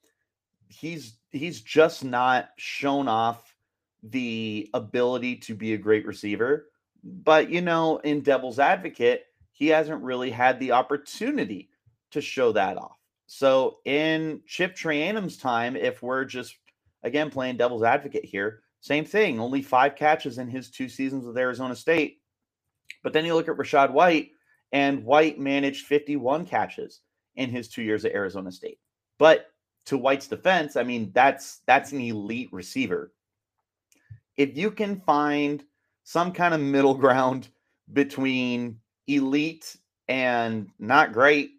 he's 0.68 1.18
he's 1.30 1.60
just 1.60 2.04
not 2.04 2.50
shown 2.56 3.06
off 3.06 3.54
the 4.02 4.68
ability 4.74 5.36
to 5.36 5.54
be 5.54 5.74
a 5.74 5.78
great 5.78 6.06
receiver. 6.06 6.70
But 7.04 7.50
you 7.50 7.60
know, 7.60 7.98
in 7.98 8.22
devil's 8.22 8.58
advocate, 8.58 9.26
he 9.52 9.68
hasn't 9.68 10.02
really 10.02 10.30
had 10.30 10.58
the 10.58 10.72
opportunity 10.72 11.68
to 12.10 12.20
show 12.20 12.52
that 12.52 12.76
off. 12.76 12.96
So 13.26 13.78
in 13.84 14.40
Chip 14.46 14.74
Trayanum's 14.74 15.36
time, 15.36 15.76
if 15.76 16.02
we're 16.02 16.24
just 16.24 16.56
again 17.02 17.30
playing 17.30 17.56
devil's 17.56 17.82
advocate 17.82 18.24
here, 18.24 18.62
same 18.80 19.04
thing. 19.04 19.38
Only 19.38 19.62
five 19.62 19.94
catches 19.96 20.38
in 20.38 20.48
his 20.48 20.70
two 20.70 20.88
seasons 20.88 21.26
with 21.26 21.38
Arizona 21.38 21.76
State. 21.76 22.20
But 23.02 23.12
then 23.12 23.24
you 23.24 23.34
look 23.34 23.48
at 23.48 23.56
Rachaad 23.56 23.92
White, 23.92 24.30
and 24.72 25.04
White 25.04 25.38
managed 25.38 25.86
51 25.86 26.46
catches 26.46 27.00
in 27.36 27.50
his 27.50 27.68
two 27.68 27.82
years 27.82 28.04
at 28.04 28.12
Arizona 28.12 28.50
State. 28.50 28.78
But 29.18 29.46
to 29.86 29.98
White's 29.98 30.28
defense, 30.28 30.76
I 30.76 30.82
mean, 30.82 31.10
that's 31.14 31.60
that's 31.66 31.92
an 31.92 32.00
elite 32.00 32.48
receiver. 32.52 33.12
If 34.36 34.56
you 34.56 34.70
can 34.70 35.00
find 35.00 35.62
some 36.04 36.32
kind 36.32 36.54
of 36.54 36.60
middle 36.60 36.94
ground 36.94 37.48
between 37.92 38.78
elite 39.06 39.76
and 40.08 40.68
not 40.78 41.12
great, 41.12 41.52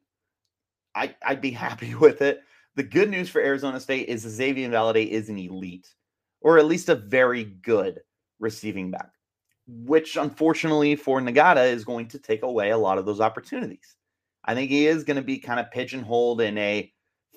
I, 0.96 1.16
I'd 1.26 1.42
be 1.42 1.52
happy 1.68 1.94
with 1.96 2.22
it. 2.22 2.44
The 2.76 2.84
good 2.84 3.10
news 3.10 3.30
for 3.30 3.42
Arizona 3.42 3.82
State 3.82 4.08
is 4.08 4.22
Xavier 4.22 4.70
Valladay 4.70 5.06
is 5.08 5.28
an 5.28 5.38
elite, 5.38 5.94
or 6.40 6.58
at 6.58 6.66
least 6.66 6.88
a 6.88 6.96
very 6.96 7.44
good 7.44 8.00
receiving 8.40 8.92
back, 8.92 9.12
which 9.68 10.16
unfortunately 10.16 10.96
for 10.96 11.20
Ngata 11.20 11.70
is 11.70 11.84
going 11.84 12.08
to 12.08 12.20
take 12.20 12.44
away 12.44 12.70
a 12.70 12.78
lot 12.78 12.98
of 12.98 13.06
those 13.06 13.20
opportunities. 13.20 13.98
I 14.46 14.56
think 14.56 14.72
he 14.72 14.88
is 14.88 15.04
going 15.04 15.18
to 15.18 15.22
be 15.22 15.38
kind 15.38 15.60
of 15.60 15.70
pigeonholed 15.70 16.40
in 16.40 16.58
a 16.58 16.90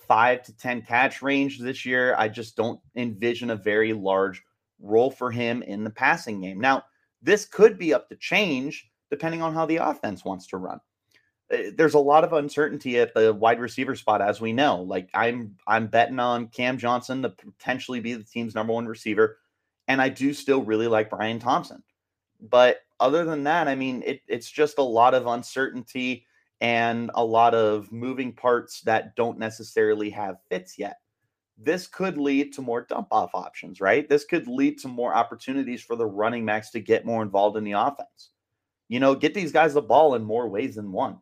five 0.07 0.43
to 0.45 0.57
10 0.57 0.83
catch 0.83 1.21
range 1.21 1.59
this 1.59 1.85
year. 1.85 2.15
I 2.17 2.29
just 2.29 2.57
don't 2.57 2.79
envision 2.95 3.51
a 3.51 3.57
very 3.57 3.93
large 3.93 4.41
role 4.81 5.11
for 5.11 5.33
him 5.33 5.63
in 5.63 5.83
the 5.83 5.91
passing 5.91 6.43
game. 6.43 6.61
Now, 6.61 6.85
this 7.23 7.45
could 7.45 7.77
be 7.77 7.93
up 7.93 8.09
to 8.09 8.17
change 8.17 8.89
depending 9.11 9.43
on 9.43 9.53
how 9.53 9.67
the 9.67 9.77
offense 9.77 10.25
wants 10.25 10.47
to 10.49 10.59
run. 10.59 10.79
Uh, 11.55 11.71
there's 11.77 11.95
a 11.95 11.99
lot 11.99 12.25
of 12.25 12.33
uncertainty 12.33 12.99
at 12.99 13.15
the 13.15 13.33
wide 13.33 13.61
receiver 13.61 13.95
spot, 13.95 14.21
as 14.21 14.41
we 14.41 14.53
know. 14.53 14.83
Like 14.83 15.11
I'm, 15.15 15.57
I'm 15.67 15.87
betting 15.87 16.19
on 16.19 16.49
Cam 16.49 16.79
Johnson 16.79 17.23
to 17.23 17.31
potentially 17.31 18.01
be 18.01 18.15
the 18.15 18.25
team's 18.25 18.55
number 18.55 18.73
one 18.73 18.87
receiver, 18.87 19.39
and 19.89 20.01
I 20.01 20.09
do 20.09 20.33
still 20.35 20.63
really 20.63 20.89
like 20.89 21.11
Bryan 21.11 21.39
Thompson. 21.39 21.83
But 22.41 22.79
other 23.01 23.25
than 23.25 23.45
that, 23.45 23.69
I 23.69 23.75
mean, 23.75 24.03
it, 24.05 24.21
it's 24.27 24.51
just 24.51 24.79
a 24.79 24.83
lot 24.83 25.15
of 25.15 25.27
uncertainty 25.27 26.27
and 26.61 27.11
a 27.15 27.25
lot 27.25 27.55
of 27.55 27.91
moving 27.93 28.33
parts 28.33 28.81
that 28.83 29.17
don't 29.17 29.39
necessarily 29.39 30.11
have 30.11 30.37
fits 30.49 30.79
yet. 30.79 30.99
This 31.59 31.87
could 31.87 32.19
lead 32.19 32.53
to 32.55 32.63
more 32.63 32.83
dump 32.83 33.09
off 33.11 33.35
options, 33.35 33.81
right? 33.81 34.09
This 34.09 34.25
could 34.25 34.49
lead 34.49 34.79
to 34.79 34.89
more 34.89 35.15
opportunities 35.15 35.83
for 35.83 35.97
the 35.97 36.07
running 36.07 36.45
backs 36.45 36.71
to 36.71 36.81
get 36.81 37.07
more 37.07 37.23
involved 37.23 37.57
in 37.57 37.65
the 37.65 37.73
offense. 37.73 38.31
You 38.89 39.01
know, 39.01 39.15
get 39.15 39.35
these 39.35 39.53
guys 39.53 39.75
the 39.75 39.83
ball 39.83 40.15
in 40.15 40.25
more 40.25 40.49
ways 40.49 40.75
than 40.75 40.93
one. 40.93 41.19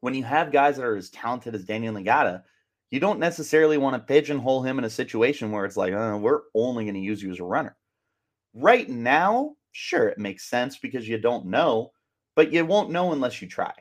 When 0.00 0.14
you 0.14 0.24
have 0.24 0.52
guys 0.52 0.76
that 0.76 0.84
are 0.84 0.96
as 0.96 1.10
talented 1.10 1.54
as 1.54 1.64
Daniel 1.64 1.94
Ngata, 1.94 2.42
you 2.90 3.00
don't 3.00 3.20
necessarily 3.20 3.78
want 3.78 3.94
to 3.94 4.00
pigeonhole 4.00 4.62
him 4.62 4.78
in 4.78 4.84
a 4.84 4.90
situation 4.90 5.52
where 5.52 5.64
it's 5.64 5.76
like, 5.76 5.92
oh, 5.92 6.16
we're 6.16 6.40
only 6.54 6.84
going 6.84 6.94
to 6.94 7.00
use 7.00 7.22
you 7.22 7.30
as 7.30 7.38
a 7.38 7.44
runner. 7.44 7.76
Right 8.54 8.88
now, 8.88 9.54
sure, 9.72 10.08
it 10.08 10.18
makes 10.18 10.48
sense 10.48 10.78
because 10.78 11.08
you 11.08 11.18
don't 11.18 11.46
know, 11.46 11.92
but 12.34 12.52
you 12.52 12.64
won't 12.64 12.90
know 12.90 13.12
unless 13.12 13.40
you 13.40 13.48
try 13.48 13.72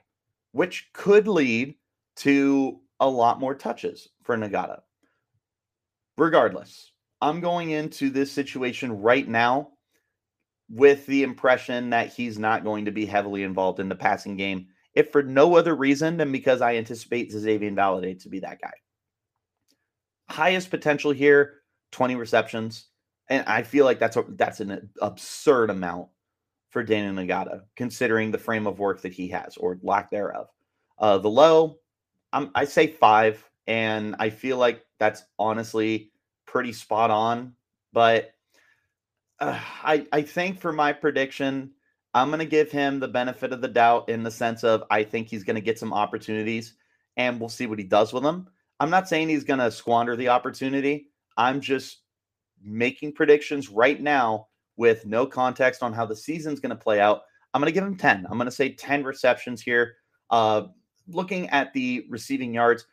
which 0.51 0.89
could 0.93 1.27
lead 1.27 1.75
to 2.17 2.79
a 2.99 3.07
lot 3.09 3.39
more 3.39 3.55
touches 3.55 4.09
for 4.23 4.38
Ngata. 4.38 4.81
Regardless, 6.17 6.91
I'm 7.21 7.39
going 7.39 7.71
into 7.71 8.09
this 8.09 8.31
situation 8.31 9.01
right 9.01 9.27
now 9.27 9.69
with 10.69 11.05
the 11.05 11.23
impression 11.23 11.89
that 11.91 12.13
he's 12.13 12.38
not 12.38 12.63
going 12.63 12.85
to 12.85 12.91
be 12.91 13.05
heavily 13.05 13.43
involved 13.43 13.79
in 13.79 13.89
the 13.89 13.95
passing 13.95 14.38
game, 14.38 14.67
if 14.99 15.13
for 15.13 15.23
no 15.23 15.55
other 15.55 15.75
reason 15.75 16.17
than 16.17 16.31
because 16.31 16.61
I 16.61 16.75
anticipate 16.75 17.31
Xavier 17.31 17.71
Valladay 17.71 18.21
to 18.21 18.29
be 18.29 18.39
that 18.39 18.59
guy. 18.59 18.73
Highest 20.29 20.69
potential 20.69 21.11
here, 21.11 21.61
20 21.91 22.15
receptions. 22.15 22.87
And 23.29 23.47
I 23.47 23.63
feel 23.63 23.85
like 23.85 23.97
that's 23.97 24.17
a, 24.17 24.25
that's 24.27 24.59
an 24.59 24.89
absurd 25.01 25.69
amount 25.69 26.09
for 26.69 26.83
Daniel 26.83 27.13
Ngata, 27.23 27.61
considering 27.77 28.29
the 28.29 28.37
frame 28.37 28.67
of 28.67 28.77
work 28.77 29.01
that 29.01 29.13
he 29.13 29.29
has 29.29 29.55
or 29.55 29.79
lack 29.81 30.11
thereof. 30.11 30.47
Uh, 30.97 31.17
the 31.17 31.29
low, 31.29 31.77
I'm, 32.33 32.51
I 32.53 32.65
say 32.65 32.87
five, 32.87 33.43
and 33.65 34.17
I 34.19 34.29
feel 34.31 34.57
like 34.57 34.83
that's 34.99 35.23
honestly 35.37 36.11
pretty 36.45 36.73
spot 36.73 37.09
on. 37.09 37.53
But 37.93 38.33
uh, 39.39 39.57
I, 39.81 40.05
I 40.11 40.23
think 40.23 40.59
for 40.59 40.73
my 40.73 40.91
prediction, 40.91 41.71
I'm 42.13 42.29
going 42.29 42.39
to 42.39 42.45
give 42.45 42.71
him 42.71 42.99
the 42.99 43.07
benefit 43.07 43.53
of 43.53 43.61
the 43.61 43.67
doubt 43.67 44.09
in 44.09 44.23
the 44.23 44.31
sense 44.31 44.63
of 44.63 44.83
I 44.89 45.03
think 45.03 45.27
he's 45.27 45.43
going 45.43 45.55
to 45.55 45.61
get 45.61 45.79
some 45.79 45.93
opportunities, 45.93 46.73
and 47.17 47.39
we'll 47.39 47.49
see 47.49 47.67
what 47.67 47.79
he 47.79 47.85
does 47.85 48.13
with 48.13 48.23
them. 48.23 48.47
I'm 48.79 48.89
not 48.89 49.07
saying 49.07 49.29
he's 49.29 49.43
going 49.43 49.59
to 49.59 49.71
squander 49.71 50.15
the 50.15 50.29
opportunity. 50.29 51.09
I'm 51.37 51.61
just 51.61 51.99
making 52.63 53.13
predictions 53.13 53.69
right 53.69 54.01
now 54.01 54.47
with 54.77 55.05
no 55.05 55.25
context 55.25 55.83
on 55.83 55.93
how 55.93 56.05
the 56.05 56.15
season's 56.15 56.59
going 56.59 56.69
to 56.69 56.75
play 56.75 56.99
out. 56.99 57.23
I'm 57.53 57.61
going 57.61 57.67
to 57.67 57.73
give 57.73 57.83
him 57.83 57.97
10. 57.97 58.25
I'm 58.29 58.37
going 58.37 58.45
to 58.45 58.51
say 58.51 58.73
10 58.73 59.03
receptions 59.03 59.61
here. 59.61 59.95
Uh, 60.29 60.67
looking 61.07 61.49
at 61.49 61.73
the 61.73 62.05
receiving 62.09 62.53
yards, 62.53 62.85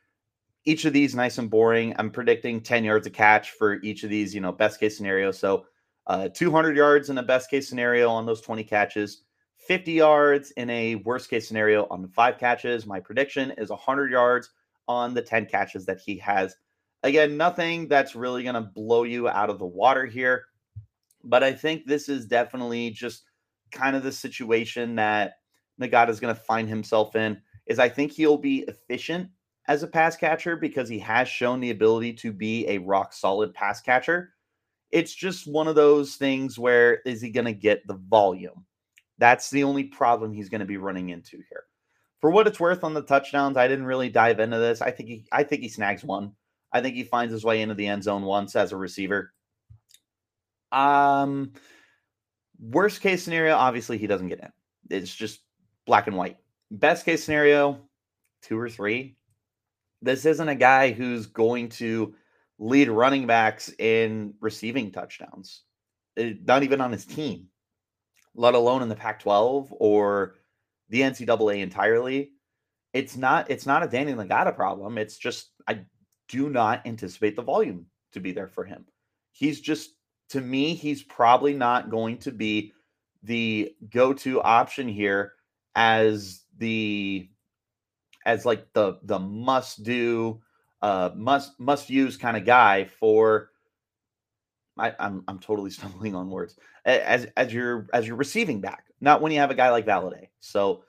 each 0.64 0.84
of 0.84 0.92
these 0.92 1.14
nice 1.14 1.38
and 1.38 1.48
boring. 1.48 1.94
I'm 1.98 2.10
predicting 2.10 2.60
10 2.60 2.84
yards 2.84 3.06
a 3.06 3.10
catch 3.10 3.52
for 3.52 3.74
each 3.82 4.02
of 4.02 4.10
these, 4.10 4.34
you 4.34 4.40
know, 4.40 4.52
best 4.52 4.80
case 4.80 4.96
scenario. 4.96 5.30
So 5.30 5.66
uh, 6.06 6.28
200 6.28 6.76
yards 6.76 7.10
in 7.10 7.18
a 7.18 7.22
best 7.22 7.50
case 7.50 7.68
scenario 7.68 8.08
on 8.08 8.26
those 8.26 8.40
20 8.40 8.64
catches, 8.64 9.22
50 9.56 9.92
yards 9.92 10.50
in 10.52 10.70
a 10.70 10.96
worst 10.96 11.28
case 11.28 11.48
scenario 11.48 11.86
on 11.90 12.02
the 12.02 12.08
five 12.08 12.38
catches. 12.38 12.86
My 12.86 13.00
prediction 13.00 13.52
is 13.52 13.70
100 13.70 14.10
yards 14.10 14.50
on 14.86 15.14
the 15.14 15.22
10 15.22 15.46
catches 15.46 15.84
that 15.86 16.00
he 16.00 16.16
has. 16.18 16.56
Again, 17.02 17.36
nothing 17.36 17.88
that's 17.88 18.14
really 18.14 18.42
going 18.42 18.54
to 18.54 18.60
blow 18.60 19.02
you 19.02 19.28
out 19.28 19.50
of 19.50 19.58
the 19.58 19.66
water 19.66 20.06
here. 20.06 20.44
But 21.24 21.42
I 21.42 21.52
think 21.52 21.86
this 21.86 22.08
is 22.08 22.26
definitely 22.26 22.90
just 22.90 23.24
kind 23.72 23.96
of 23.96 24.02
the 24.02 24.12
situation 24.12 24.94
that 24.96 25.34
Ngata 25.80 26.10
is 26.10 26.20
going 26.20 26.34
to 26.34 26.40
find 26.40 26.68
himself 26.68 27.16
in. 27.16 27.40
Is 27.66 27.80
I 27.80 27.88
think 27.88 28.12
he'll 28.12 28.38
be 28.38 28.64
efficient 28.68 29.28
as 29.66 29.82
a 29.82 29.88
pass 29.88 30.16
catcher 30.16 30.56
because 30.56 30.88
he 30.88 31.00
has 31.00 31.28
shown 31.28 31.58
the 31.58 31.70
ability 31.70 32.12
to 32.14 32.32
be 32.32 32.66
a 32.68 32.78
rock 32.78 33.12
solid 33.12 33.52
pass 33.52 33.80
catcher. 33.80 34.34
It's 34.90 35.14
just 35.14 35.46
one 35.46 35.68
of 35.68 35.74
those 35.74 36.16
things 36.16 36.58
where 36.58 37.00
is 37.04 37.20
he 37.20 37.30
going 37.30 37.46
to 37.46 37.52
get 37.52 37.86
the 37.86 37.98
volume? 38.08 38.64
That's 39.18 39.50
the 39.50 39.64
only 39.64 39.84
problem 39.84 40.32
he's 40.32 40.48
going 40.48 40.60
to 40.60 40.66
be 40.66 40.76
running 40.76 41.08
into 41.08 41.38
here. 41.48 41.64
For 42.20 42.30
what 42.30 42.46
it's 42.46 42.60
worth 42.60 42.84
on 42.84 42.94
the 42.94 43.02
touchdowns, 43.02 43.56
I 43.56 43.68
didn't 43.68 43.86
really 43.86 44.08
dive 44.08 44.40
into 44.40 44.58
this. 44.58 44.80
I 44.80 44.90
think 44.90 45.08
he 45.08 45.26
I 45.32 45.42
think 45.42 45.62
he 45.62 45.68
snags 45.68 46.04
one. 46.04 46.32
I 46.72 46.80
think 46.80 46.94
he 46.94 47.04
finds 47.04 47.32
his 47.32 47.44
way 47.44 47.62
into 47.62 47.74
the 47.74 47.86
end 47.86 48.04
zone 48.04 48.22
once 48.22 48.56
as 48.56 48.72
a 48.72 48.76
receiver. 48.76 49.32
Um, 50.72 51.52
worst 52.58 53.00
case 53.00 53.22
scenario, 53.22 53.54
obviously 53.54 53.98
he 53.98 54.06
doesn't 54.06 54.28
get 54.28 54.40
in. 54.40 54.50
It's 54.90 55.14
just 55.14 55.40
black 55.86 56.06
and 56.06 56.16
white. 56.16 56.38
Best 56.70 57.04
case 57.04 57.24
scenario, 57.24 57.80
two 58.42 58.58
or 58.58 58.68
three. 58.68 59.16
This 60.02 60.26
isn't 60.26 60.48
a 60.48 60.54
guy 60.54 60.92
who's 60.92 61.26
going 61.26 61.68
to 61.70 62.14
lead 62.58 62.88
running 62.88 63.26
backs 63.26 63.72
in 63.78 64.34
receiving 64.40 64.90
touchdowns, 64.90 65.62
eh, 66.16 66.34
not 66.44 66.62
even 66.62 66.80
on 66.80 66.92
his 66.92 67.04
team, 67.04 67.48
let 68.34 68.54
alone 68.54 68.82
in 68.82 68.88
the 68.88 68.96
Pac-12 68.96 69.68
or 69.70 70.36
the 70.88 71.00
NCAA 71.00 71.60
entirely. 71.60 72.32
It's 72.92 73.16
not. 73.16 73.50
It's 73.50 73.66
not 73.66 73.82
a 73.82 73.88
Danny 73.88 74.12
Ngata 74.14 74.54
problem. 74.54 74.96
It's 74.96 75.18
just 75.18 75.50
I 75.68 75.80
do 76.28 76.48
not 76.48 76.86
anticipate 76.86 77.36
the 77.36 77.42
volume 77.42 77.86
to 78.12 78.20
be 78.20 78.32
there 78.32 78.48
for 78.48 78.64
him. 78.64 78.86
He's 79.32 79.60
just 79.60 79.90
to 80.30 80.40
me, 80.40 80.74
he's 80.74 81.02
probably 81.02 81.54
not 81.54 81.90
going 81.90 82.18
to 82.18 82.32
be 82.32 82.72
the 83.22 83.74
go-to 83.90 84.40
option 84.40 84.88
here 84.88 85.32
as 85.74 86.42
the 86.58 87.28
as 88.24 88.44
like 88.44 88.72
the 88.72 88.98
the 89.02 89.18
must 89.18 89.82
do 89.82 90.40
uh 90.82 91.10
must 91.14 91.58
must 91.58 91.90
use 91.90 92.16
kind 92.16 92.36
of 92.36 92.44
guy 92.44 92.84
for 92.84 93.50
I, 94.78 94.88
am 94.88 94.94
I'm, 94.98 95.24
I'm 95.28 95.38
totally 95.38 95.70
stumbling 95.72 96.14
on 96.14 96.30
words 96.30 96.56
as 96.84 97.26
as 97.36 97.52
your 97.52 97.88
as 97.92 98.06
your 98.06 98.16
receiving 98.16 98.60
back, 98.60 98.84
not 99.00 99.20
when 99.20 99.32
you 99.32 99.38
have 99.38 99.50
a 99.50 99.54
guy 99.54 99.70
like 99.70 99.86
Valladay. 99.86 100.28
So 100.40 100.84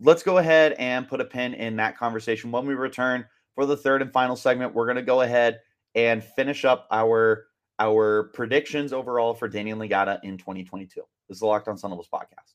let's 0.00 0.22
go 0.22 0.38
ahead 0.38 0.72
and 0.78 1.08
put 1.08 1.20
a 1.20 1.24
pin 1.24 1.54
in 1.54 1.76
that 1.76 1.96
conversation. 1.96 2.50
When 2.50 2.66
we 2.66 2.74
return 2.74 3.24
for 3.54 3.66
the 3.66 3.76
third 3.76 4.02
and 4.02 4.12
final 4.12 4.36
segment, 4.36 4.74
we're 4.74 4.86
going 4.86 4.96
to 4.96 5.02
go 5.02 5.22
ahead 5.22 5.60
and 5.94 6.22
finish 6.22 6.64
up 6.64 6.86
our 6.90 7.46
our 7.78 8.30
predictions 8.34 8.92
overall 8.92 9.34
for 9.34 9.48
Daniel 9.48 9.78
Ngata 9.78 10.20
in 10.22 10.38
2022. 10.38 11.00
This 11.28 11.36
is 11.36 11.40
the 11.40 11.46
Locked 11.46 11.68
On 11.68 11.76
Sun 11.76 11.90
Devils 11.90 12.08
podcast. 12.12 12.54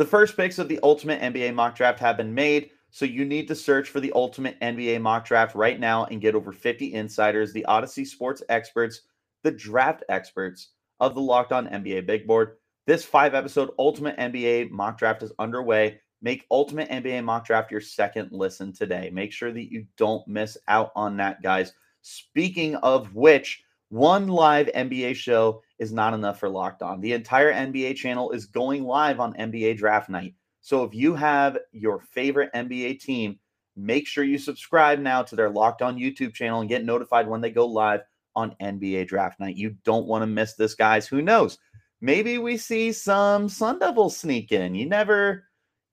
The 0.00 0.06
first 0.06 0.34
picks 0.34 0.58
of 0.58 0.66
the 0.66 0.80
Ultimate 0.82 1.20
NBA 1.20 1.52
Mock 1.52 1.76
Draft 1.76 2.00
have 2.00 2.16
been 2.16 2.32
made, 2.32 2.70
so 2.88 3.04
you 3.04 3.26
need 3.26 3.46
to 3.48 3.54
search 3.54 3.90
for 3.90 4.00
the 4.00 4.10
Ultimate 4.14 4.58
NBA 4.60 4.98
Mock 5.02 5.26
Draft 5.26 5.54
right 5.54 5.78
now 5.78 6.06
and 6.06 6.22
get 6.22 6.34
over 6.34 6.52
50 6.52 6.94
insiders, 6.94 7.52
the 7.52 7.66
Odyssey 7.66 8.06
Sports 8.06 8.42
experts, 8.48 9.02
the 9.42 9.50
draft 9.50 10.02
experts 10.08 10.68
of 11.00 11.14
the 11.14 11.20
Locked 11.20 11.52
On 11.52 11.66
NBA 11.66 12.06
Big 12.06 12.26
Board. 12.26 12.56
This 12.86 13.04
five 13.04 13.34
episode 13.34 13.72
Ultimate 13.78 14.16
NBA 14.16 14.70
Mock 14.70 14.96
Draft 14.96 15.22
is 15.22 15.34
underway 15.38 16.00
Make 16.22 16.46
Ultimate 16.50 16.88
NBA 16.88 17.22
Mock 17.22 17.44
Draft 17.44 17.70
your 17.70 17.82
second 17.82 18.32
listen 18.32 18.72
today. 18.72 19.10
Make 19.12 19.32
sure 19.32 19.52
that 19.52 19.70
you 19.70 19.84
don't 19.98 20.26
miss 20.26 20.56
out 20.66 20.92
on 20.96 21.18
that, 21.18 21.42
guys. 21.42 21.74
Speaking 22.00 22.74
of 22.76 23.14
which, 23.14 23.62
one 23.90 24.28
live 24.28 24.68
NBA 24.68 25.14
show 25.16 25.60
is 25.80 25.92
not 25.92 26.14
enough 26.14 26.38
for 26.38 26.48
Locked 26.48 26.82
On. 26.82 27.00
The 27.00 27.14
entire 27.14 27.52
NBA 27.52 27.96
channel 27.96 28.30
is 28.30 28.44
going 28.44 28.84
live 28.84 29.18
on 29.18 29.32
NBA 29.34 29.78
Draft 29.78 30.10
Night. 30.10 30.34
So 30.60 30.84
if 30.84 30.94
you 30.94 31.14
have 31.14 31.58
your 31.72 32.00
favorite 32.00 32.52
NBA 32.54 33.00
team, 33.00 33.38
make 33.74 34.06
sure 34.06 34.22
you 34.22 34.38
subscribe 34.38 35.00
now 35.00 35.22
to 35.22 35.34
their 35.34 35.48
Locked 35.48 35.80
On 35.80 35.96
YouTube 35.96 36.34
channel 36.34 36.60
and 36.60 36.68
get 36.68 36.84
notified 36.84 37.26
when 37.26 37.40
they 37.40 37.50
go 37.50 37.66
live 37.66 38.02
on 38.36 38.54
NBA 38.62 39.08
Draft 39.08 39.40
Night. 39.40 39.56
You 39.56 39.74
don't 39.84 40.06
want 40.06 40.22
to 40.22 40.26
miss 40.26 40.52
this, 40.54 40.74
guys. 40.74 41.08
Who 41.08 41.22
knows? 41.22 41.58
Maybe 42.02 42.36
we 42.36 42.58
see 42.58 42.92
some 42.92 43.48
Sun 43.48 43.78
Devils 43.78 44.16
sneak 44.16 44.52
in. 44.52 44.74
You 44.74 44.86
never 44.86 45.44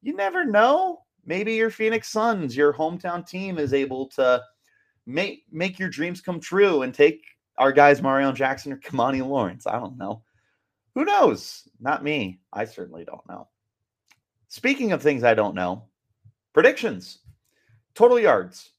you 0.02 0.13
never 0.15 0.45
know. 0.45 1.00
Maybe 1.26 1.56
your 1.56 1.69
Phoenix 1.69 2.10
Suns, 2.10 2.56
your 2.56 2.73
hometown 2.73 3.28
team, 3.28 3.58
is 3.58 3.73
able 3.73 4.08
to 4.10 4.41
make 5.06 5.43
make 5.50 5.80
your 5.80 5.89
dreams 5.89 6.19
come 6.21 6.39
true 6.39 6.82
and 6.82 6.93
take 6.93 7.23
our 7.58 7.72
guys 7.72 8.02
Marreon 8.02 8.36
Jackson 8.36 8.74
or 8.74 8.78
Kimani 8.78 9.26
Lawrence. 9.26 9.67
I 9.67 9.80
don't 9.80 9.98
know. 9.98 10.24
Who 10.96 11.06
knows? 11.06 11.67
Not 11.80 12.04
me. 12.04 12.39
I 12.52 12.65
certainly 12.65 13.06
don't 13.06 13.28
know. 13.28 13.48
Speaking 14.48 14.91
of 14.91 15.02
things 15.02 15.24
I 15.24 15.34
don't 15.34 15.56
know, 15.56 15.84
predictions. 16.54 17.20
Total 17.93 18.20
yards. 18.20 18.72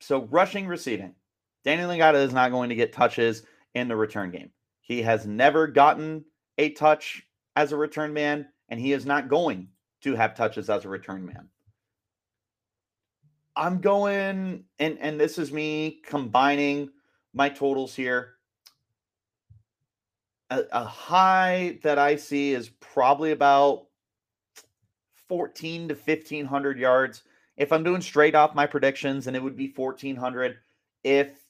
So 0.00 0.22
rushing, 0.30 0.66
receiving. 0.66 1.14
Daniel 1.64 1.90
Ngata 1.90 2.14
is 2.14 2.32
not 2.32 2.50
going 2.50 2.68
to 2.68 2.74
get 2.74 2.92
touches 2.92 3.42
in 3.74 3.88
the 3.88 3.96
return 3.96 4.30
game. 4.30 4.50
He 4.80 5.02
has 5.02 5.26
never 5.26 5.66
gotten 5.66 6.24
a 6.56 6.70
touch 6.70 7.22
as 7.56 7.72
a 7.72 7.76
return 7.76 8.12
man, 8.12 8.48
and 8.68 8.80
he 8.80 8.92
is 8.92 9.04
not 9.04 9.28
going 9.28 9.68
to 10.02 10.14
have 10.14 10.34
touches 10.34 10.70
as 10.70 10.84
a 10.84 10.88
return 10.88 11.26
man. 11.26 11.48
I'm 13.54 13.80
going, 13.80 14.64
and 14.78 14.98
and 15.00 15.20
this 15.20 15.36
is 15.36 15.52
me 15.52 16.00
combining 16.06 16.90
my 17.32 17.48
totals 17.48 17.94
here. 17.94 18.34
A, 20.50 20.64
a 20.72 20.84
high 20.84 21.78
that 21.82 21.98
I 21.98 22.16
see 22.16 22.52
is 22.52 22.70
probably 22.80 23.32
about 23.32 23.86
14 25.28 25.88
to 25.88 25.94
1500 25.94 26.78
yards. 26.78 27.22
If 27.56 27.72
I'm 27.72 27.84
doing 27.84 28.00
straight 28.00 28.34
off 28.34 28.54
my 28.54 28.66
predictions, 28.66 29.26
and 29.26 29.36
it 29.36 29.42
would 29.42 29.56
be 29.56 29.72
1400. 29.74 30.56
If 31.04 31.44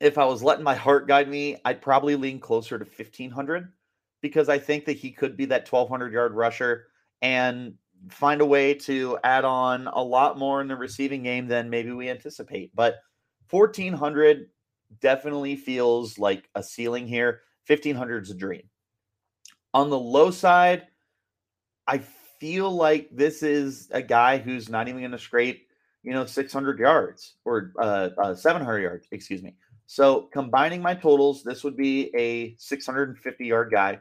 if 0.00 0.16
I 0.16 0.24
was 0.24 0.42
letting 0.42 0.64
my 0.64 0.74
heart 0.74 1.06
guide 1.06 1.28
me, 1.28 1.58
I'd 1.64 1.82
probably 1.82 2.16
lean 2.16 2.40
closer 2.40 2.78
to 2.78 2.84
1500 2.84 3.70
because 4.22 4.48
I 4.48 4.58
think 4.58 4.86
that 4.86 4.96
he 4.96 5.10
could 5.10 5.36
be 5.36 5.44
that 5.46 5.70
1200 5.70 6.12
yard 6.12 6.32
rusher 6.34 6.86
and 7.20 7.74
find 8.08 8.40
a 8.40 8.46
way 8.46 8.72
to 8.72 9.18
add 9.24 9.44
on 9.44 9.86
a 9.88 10.02
lot 10.02 10.38
more 10.38 10.62
in 10.62 10.68
the 10.68 10.76
receiving 10.76 11.22
game 11.22 11.46
than 11.46 11.68
maybe 11.68 11.92
we 11.92 12.08
anticipate. 12.08 12.74
But 12.74 12.96
1400 13.50 14.48
definitely 15.00 15.56
feels 15.56 16.18
like 16.18 16.48
a 16.54 16.62
ceiling 16.62 17.06
here. 17.06 17.40
1500 17.66 18.24
is 18.24 18.30
a 18.30 18.34
dream. 18.34 18.62
On 19.72 19.90
the 19.90 19.98
low 19.98 20.30
side, 20.30 20.88
I 21.86 21.98
feel 22.40 22.70
like 22.70 23.08
this 23.12 23.42
is 23.42 23.88
a 23.92 24.02
guy 24.02 24.38
who's 24.38 24.68
not 24.68 24.88
even 24.88 25.00
going 25.00 25.12
to 25.12 25.18
scrape, 25.18 25.68
you 26.02 26.12
know, 26.12 26.24
600 26.24 26.78
yards 26.78 27.34
or 27.44 27.72
uh, 27.78 28.10
uh, 28.18 28.34
700 28.34 28.80
yards, 28.80 29.06
excuse 29.12 29.42
me. 29.42 29.54
So 29.86 30.28
combining 30.32 30.82
my 30.82 30.94
totals, 30.94 31.42
this 31.42 31.62
would 31.64 31.76
be 31.76 32.10
a 32.16 32.54
650 32.58 33.44
yard 33.44 33.70
guy. 33.70 33.98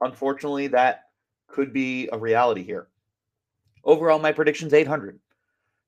Unfortunately, 0.00 0.68
that 0.68 1.04
could 1.48 1.72
be 1.72 2.08
a 2.12 2.18
reality 2.18 2.62
here. 2.62 2.88
Overall, 3.84 4.18
my 4.18 4.32
prediction's 4.32 4.74
800. 4.74 5.18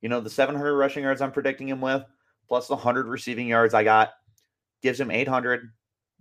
You 0.01 0.09
know, 0.09 0.21
the 0.21 0.31
700 0.31 0.75
rushing 0.75 1.03
yards 1.03 1.21
I'm 1.21 1.33
predicting 1.33 1.69
him 1.69 1.81
with, 1.81 2.03
plus 2.49 2.67
the 2.67 2.75
100 2.75 3.07
receiving 3.07 3.47
yards 3.47 3.75
I 3.75 3.85
got, 3.85 4.13
gives 4.83 5.01
him 5.01 5.11
800. 5.11 5.71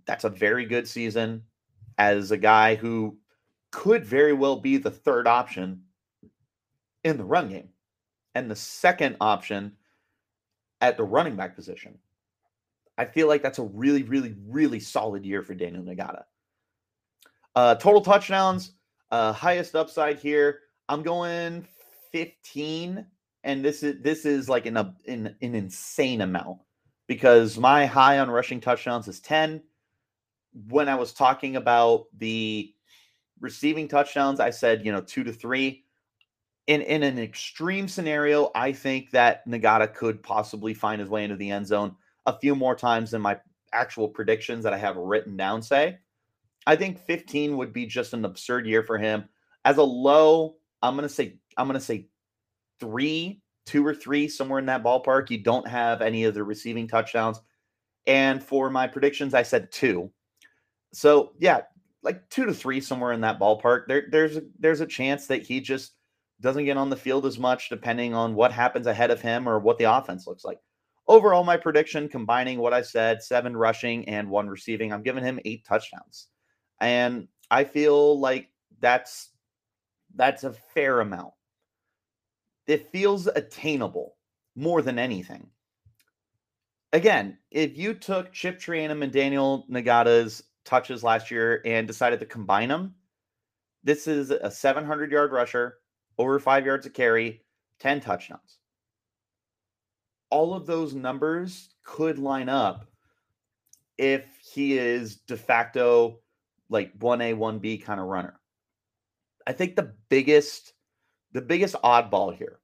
That's 0.05 0.23
a 0.23 0.29
very 0.29 0.65
good 0.65 0.87
season 0.87 1.43
as 1.97 2.31
a 2.31 2.37
guy 2.37 2.75
who 2.75 3.17
could 3.71 4.05
very 4.05 4.33
well 4.33 4.55
be 4.55 4.77
the 4.77 4.91
third 4.91 5.27
option 5.27 5.83
in 7.03 7.17
the 7.17 7.23
run 7.23 7.49
game 7.49 7.69
and 8.35 8.49
the 8.49 8.55
second 8.55 9.17
option 9.21 9.73
at 10.81 10.97
the 10.97 11.03
running 11.03 11.35
back 11.35 11.55
position. 11.55 11.97
I 12.97 13.05
feel 13.05 13.27
like 13.27 13.41
that's 13.41 13.59
a 13.59 13.63
really, 13.63 14.03
really, 14.03 14.35
really 14.47 14.79
solid 14.79 15.25
year 15.25 15.41
for 15.41 15.53
Daniel 15.53 15.83
Ngata. 15.83 16.23
Uh, 17.55 17.75
total 17.75 18.01
touchdowns, 18.01 18.73
uh, 19.11 19.31
highest 19.33 19.75
upside 19.75 20.19
here. 20.19 20.59
I'm 20.87 21.03
going 21.03 21.65
15, 22.11 23.05
and 23.43 23.63
this 23.63 23.83
is 23.83 24.01
this 24.01 24.25
is 24.25 24.49
like 24.49 24.65
an, 24.65 24.77
an, 24.77 24.93
an 25.07 25.55
insane 25.55 26.21
amount 26.21 26.59
because 27.09 27.57
my 27.57 27.87
high 27.87 28.19
on 28.19 28.29
rushing 28.29 28.61
touchdowns 28.61 29.07
is 29.07 29.19
10. 29.19 29.63
when 30.69 30.87
I 30.87 30.93
was 30.93 31.11
talking 31.11 31.55
about 31.55 32.05
the 32.15 32.71
receiving 33.39 33.87
touchdowns, 33.87 34.39
I 34.39 34.51
said, 34.51 34.85
you 34.85 34.91
know, 34.91 35.01
two 35.01 35.23
to 35.23 35.33
three. 35.33 35.85
In, 36.67 36.81
in 36.81 37.01
an 37.01 37.17
extreme 37.17 37.87
scenario, 37.87 38.51
I 38.53 38.73
think 38.73 39.09
that 39.09 39.47
Ngata 39.47 39.95
could 39.95 40.21
possibly 40.21 40.75
find 40.75 41.01
his 41.01 41.09
way 41.09 41.23
into 41.23 41.35
the 41.35 41.49
end 41.49 41.65
zone 41.65 41.95
a 42.27 42.37
few 42.37 42.55
more 42.55 42.75
times 42.75 43.09
than 43.09 43.23
my 43.23 43.39
actual 43.73 44.07
predictions 44.07 44.63
that 44.63 44.73
I 44.73 44.77
have 44.77 44.95
written 44.95 45.35
down 45.35 45.63
say. 45.63 45.97
I 46.67 46.75
think 46.75 46.99
15 46.99 47.57
would 47.57 47.73
be 47.73 47.87
just 47.87 48.13
an 48.13 48.23
absurd 48.23 48.67
year 48.67 48.83
for 48.83 48.99
him. 48.99 49.27
As 49.65 49.77
a 49.77 49.83
low, 49.83 50.57
I'm 50.83 50.95
gonna 50.95 51.09
say 51.09 51.39
I'm 51.57 51.65
gonna 51.65 51.79
say 51.79 52.07
three, 52.79 53.41
two 53.69 53.85
or 53.85 53.93
three, 53.93 54.27
somewhere 54.27 54.57
in 54.57 54.65
that 54.65 54.83
ballpark. 54.83 55.29
You 55.29 55.37
don't 55.37 55.67
have 55.67 56.01
any 56.01 56.23
of 56.23 56.33
the 56.33 56.43
receiving 56.43 56.87
touchdowns. 56.87 57.39
And 58.07 58.43
for 58.43 58.71
my 58.71 58.87
predictions, 58.87 59.35
I 59.35 59.43
said 59.43 59.71
two. 59.71 60.11
So 60.91 61.33
yeah, 61.37 61.61
like 62.01 62.27
two 62.31 62.47
to 62.47 62.53
three, 62.53 62.81
somewhere 62.81 63.11
in 63.11 63.21
that 63.21 63.39
ballpark. 63.39 63.83
There, 63.87 64.07
there's 64.09 64.39
there's 64.57 64.81
a 64.81 64.87
chance 64.87 65.27
that 65.27 65.43
he 65.43 65.61
just 65.61 65.91
doesn't 66.41 66.65
get 66.65 66.77
on 66.77 66.89
the 66.89 66.95
field 66.95 67.27
as 67.27 67.37
much, 67.37 67.69
depending 67.69 68.15
on 68.15 68.33
what 68.33 68.51
happens 68.51 68.87
ahead 68.87 69.11
of 69.11 69.21
him 69.21 69.47
or 69.47 69.59
what 69.59 69.77
the 69.77 69.83
offense 69.83 70.25
looks 70.25 70.43
like. 70.43 70.57
Overall, 71.07 71.43
my 71.43 71.57
prediction, 71.57 72.09
combining 72.09 72.57
what 72.57 72.73
I 72.73 72.81
said, 72.81 73.21
seven 73.21 73.55
rushing 73.55 74.07
and 74.09 74.29
one 74.29 74.47
receiving, 74.47 74.91
I'm 74.91 75.03
giving 75.03 75.23
him 75.23 75.39
eight 75.45 75.63
touchdowns, 75.63 76.29
and 76.81 77.27
I 77.51 77.65
feel 77.65 78.19
like 78.19 78.49
that's 78.79 79.29
that's 80.15 80.43
a 80.43 80.53
fair 80.53 81.01
amount. 81.01 81.33
It 82.69 82.91
feels 82.91 83.25
attainable 83.25 84.15
more 84.55 84.83
than 84.83 84.99
anything. 84.99 85.49
Again, 86.93 87.39
if 87.49 87.75
you 87.75 87.95
took 87.95 88.31
Chip 88.31 88.59
Trayanum 88.59 89.01
and 89.01 89.11
Daniel 89.11 89.65
Ngata's 89.71 90.43
touches 90.65 91.03
last 91.03 91.31
year 91.31 91.63
and 91.65 91.87
decided 91.87 92.19
to 92.19 92.27
combine 92.27 92.69
them, 92.69 92.93
this 93.83 94.07
is 94.07 94.29
a 94.29 94.51
700 94.51 95.11
yard 95.11 95.31
rusher, 95.31 95.77
over 96.19 96.39
five 96.39 96.63
yards 96.63 96.85
of 96.85 96.93
carry, 96.93 97.41
10 97.79 98.01
touchdowns. 98.01 98.59
All 100.29 100.53
of 100.53 100.67
those 100.67 100.93
numbers 100.93 101.69
could 101.83 102.19
line 102.19 102.49
up 102.49 102.85
if 103.97 104.27
he 104.53 104.77
is 104.77 105.15
de 105.15 105.35
facto 105.35 106.19
like 106.69 106.95
1A, 106.99 107.35
1B 107.35 107.83
kind 107.83 107.99
of 107.99 108.05
runner. 108.05 108.39
I 109.47 109.53
think 109.53 109.75
the 109.75 109.91
biggest 110.09 110.73
the 111.31 111.41
biggest 111.41 111.75
oddball 111.83 112.35
here 112.35 112.58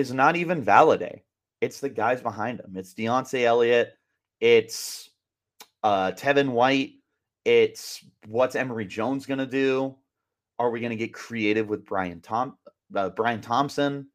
is 0.00 0.12
not 0.12 0.34
even 0.36 0.64
Valladay. 0.64 1.20
It's 1.60 1.78
the 1.78 1.90
guys 1.90 2.22
behind 2.22 2.60
him. 2.60 2.72
It's 2.74 2.94
Deontay 2.94 3.44
Elliott. 3.44 3.92
It's 4.40 5.10
uh, 5.82 6.12
Tevin 6.12 6.50
White. 6.50 6.94
It's 7.44 8.04
what's 8.26 8.56
Emory 8.56 8.86
Jones 8.86 9.26
going 9.26 9.38
to 9.38 9.46
do? 9.46 9.94
Are 10.58 10.70
we 10.70 10.80
going 10.80 10.90
to 10.90 10.96
get 10.96 11.12
creative 11.14 11.68
with 11.68 11.84
Brian 11.84 12.20
Tom 12.20 12.56
uh, 12.94 13.10
Bryan 13.10 13.40
Thompson? 13.40 14.08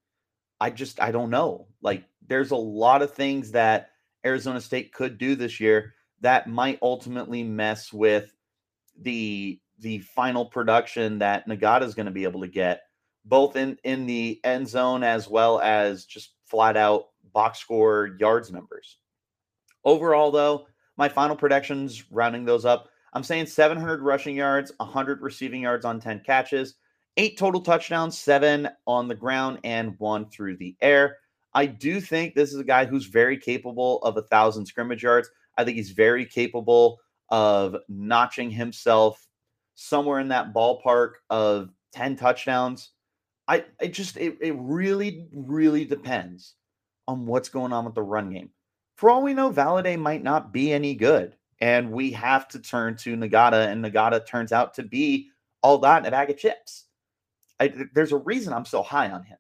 I 0.60 0.70
just 0.70 1.00
I 1.00 1.12
don't 1.12 1.30
know. 1.30 1.68
Like 1.82 2.04
there's 2.28 2.52
a 2.52 2.56
lot 2.56 3.02
of 3.02 3.14
things 3.14 3.52
that 3.52 3.92
Arizona 4.26 4.62
State 4.62 4.94
could 4.94 5.18
do 5.18 5.36
this 5.36 5.60
year 5.60 5.94
that 6.22 6.50
might 6.50 6.80
ultimately 6.82 7.44
mess 7.44 7.94
with 7.94 8.34
the 9.00 9.60
the 9.80 10.00
final 10.00 10.46
production 10.46 11.20
that 11.20 11.48
Ngata 11.48 11.84
is 11.84 11.96
going 11.96 12.06
to 12.06 12.12
be 12.12 12.24
able 12.24 12.42
to 12.42 12.48
get 12.48 12.82
both 13.26 13.56
in 13.56 13.78
in 13.84 14.06
the 14.06 14.40
end 14.44 14.68
zone 14.68 15.04
as 15.04 15.28
well 15.28 15.60
as 15.60 16.06
just 16.06 16.34
flat 16.46 16.78
out 16.78 17.08
box 17.34 17.60
score 17.60 18.16
yards 18.20 18.52
numbers. 18.52 18.98
Overall 19.84 20.32
though, 20.32 20.68
my 20.98 21.10
final 21.10 21.36
predictions 21.36 22.10
rounding 22.12 22.46
those 22.46 22.66
up, 22.66 22.90
I'm 23.14 23.24
saying 23.24 23.48
700 23.48 24.02
rushing 24.02 24.36
yards, 24.36 24.72
100 24.78 25.22
receiving 25.22 25.62
yards 25.62 25.86
on 25.86 26.00
10 26.00 26.22
catches, 26.26 26.76
eight 27.18 27.38
total 27.38 27.62
touchdowns, 27.62 28.18
seven 28.18 28.70
on 28.88 29.08
the 29.08 29.16
ground, 29.16 29.60
and 29.64 29.96
one 30.00 30.30
through 30.30 30.58
the 30.58 30.76
air. 30.82 31.18
I 31.54 31.66
do 31.66 32.02
think 32.02 32.36
this 32.36 32.54
is 32.54 32.60
a 32.60 32.66
guy 32.66 32.86
who's 32.86 33.06
very 33.06 33.38
capable 33.38 34.00
of 34.00 34.18
a 34.18 34.24
thousand 34.24 34.66
scrimmage 34.66 35.04
yards. 35.04 35.30
I 35.58 35.64
think 35.64 35.78
he's 35.78 35.92
very 35.92 36.26
capable 36.26 37.00
of 37.30 37.78
notching 37.88 38.52
himself 38.52 39.26
somewhere 39.76 40.20
in 40.20 40.28
that 40.30 40.54
ballpark 40.54 41.14
of 41.30 41.70
10 41.94 42.18
touchdowns. 42.18 42.92
I 43.48 43.66
it 43.80 43.94
just 43.94 44.18
it, 44.18 44.38
it 44.42 44.56
really, 44.58 45.28
really 45.34 45.86
depends 45.86 46.56
on 47.08 47.26
what's 47.26 47.50
going 47.50 47.74
on 47.74 47.86
with 47.86 47.96
the 47.96 48.02
run 48.02 48.32
game. 48.32 48.50
For 48.96 49.10
all 49.10 49.22
we 49.22 49.34
know, 49.34 49.52
Valladay 49.52 50.00
might 50.00 50.24
not 50.24 50.52
be 50.52 50.72
any 50.72 50.96
good 50.96 51.36
and 51.62 51.92
we 51.92 52.12
have 52.12 52.48
to 52.50 52.60
turn 52.60 52.96
to 52.98 53.16
Ngata, 53.16 53.68
and 53.68 53.84
Ngata 53.84 54.26
turns 54.26 54.52
out 54.52 54.74
to 54.76 54.84
be 54.84 55.30
all 55.62 55.78
that 55.80 56.00
in 56.00 56.06
a 56.06 56.12
bag 56.12 56.30
of 56.30 56.38
chips. 56.38 56.86
I, 57.60 57.74
there's 57.94 58.12
a 58.12 58.18
reason 58.18 58.54
I'm 58.54 58.66
so 58.66 58.84
high 58.84 59.10
on 59.10 59.24
him. 59.24 59.38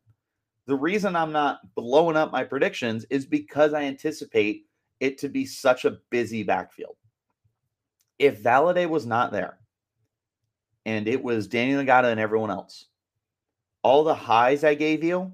The 0.67 0.75
reason 0.75 1.15
I'm 1.15 1.31
not 1.31 1.59
blowing 1.75 2.15
up 2.15 2.31
my 2.31 2.43
predictions 2.43 3.05
is 3.09 3.25
because 3.25 3.73
I 3.73 3.83
anticipate 3.83 4.63
it 4.99 5.17
to 5.19 5.29
be 5.29 5.45
such 5.45 5.85
a 5.85 5.97
busy 6.09 6.43
backfield. 6.43 6.95
If 8.17 8.41
Valladay 8.41 8.89
was 8.89 9.05
not 9.05 9.31
there, 9.31 9.59
and 10.85 11.07
it 11.07 11.21
was 11.21 11.47
Daniel 11.47 11.83
Ngata 11.83 12.05
and 12.05 12.19
everyone 12.19 12.51
else, 12.51 12.85
all 13.85 14.03
the 14.03 14.15
highs 14.15 14.63
I 14.63 14.73
gave 14.73 15.03
you, 15.03 15.31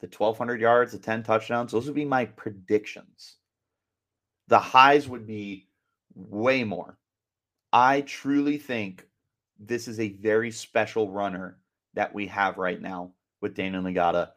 the 0.00 0.06
1,200 0.06 0.62
yards, 0.62 0.92
the 0.92 0.98
10 0.98 1.24
touchdowns, 1.24 1.72
those 1.72 1.84
would 1.84 1.94
be 1.94 2.06
my 2.06 2.24
predictions. 2.24 3.36
The 4.48 4.58
highs 4.58 5.08
would 5.08 5.26
be 5.26 5.68
way 6.14 6.64
more. 6.64 6.96
I 7.70 8.00
truly 8.00 8.56
think 8.56 9.06
this 9.58 9.88
is 9.88 10.00
a 10.00 10.14
very 10.14 10.50
special 10.50 11.10
runner 11.10 11.58
that 11.92 12.14
we 12.14 12.26
have 12.28 12.56
right 12.56 12.80
now 12.80 13.12
with 13.42 13.54
Daniel 13.54 13.82
Ngata. 13.82 14.30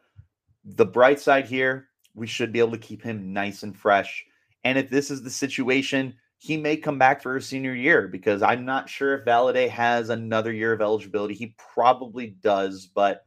The 0.66 0.84
bright 0.84 1.18
side 1.18 1.46
here, 1.46 1.88
we 2.14 2.26
should 2.26 2.52
be 2.52 2.58
able 2.58 2.72
to 2.72 2.78
keep 2.78 3.02
him 3.02 3.32
nice 3.32 3.62
and 3.62 3.74
fresh. 3.74 4.22
And 4.64 4.76
if 4.76 4.90
this 4.90 5.10
is 5.10 5.22
the 5.22 5.30
situation, 5.30 6.12
he 6.36 6.58
may 6.58 6.76
come 6.76 6.98
back 6.98 7.22
for 7.22 7.36
a 7.36 7.40
senior 7.40 7.74
year 7.74 8.06
because 8.06 8.42
I'm 8.42 8.66
not 8.66 8.90
sure 8.90 9.14
if 9.14 9.24
Valladay 9.24 9.70
has 9.70 10.10
another 10.10 10.52
year 10.52 10.74
of 10.74 10.82
eligibility. 10.82 11.32
He 11.32 11.54
probably 11.72 12.36
does, 12.42 12.86
but 12.94 13.25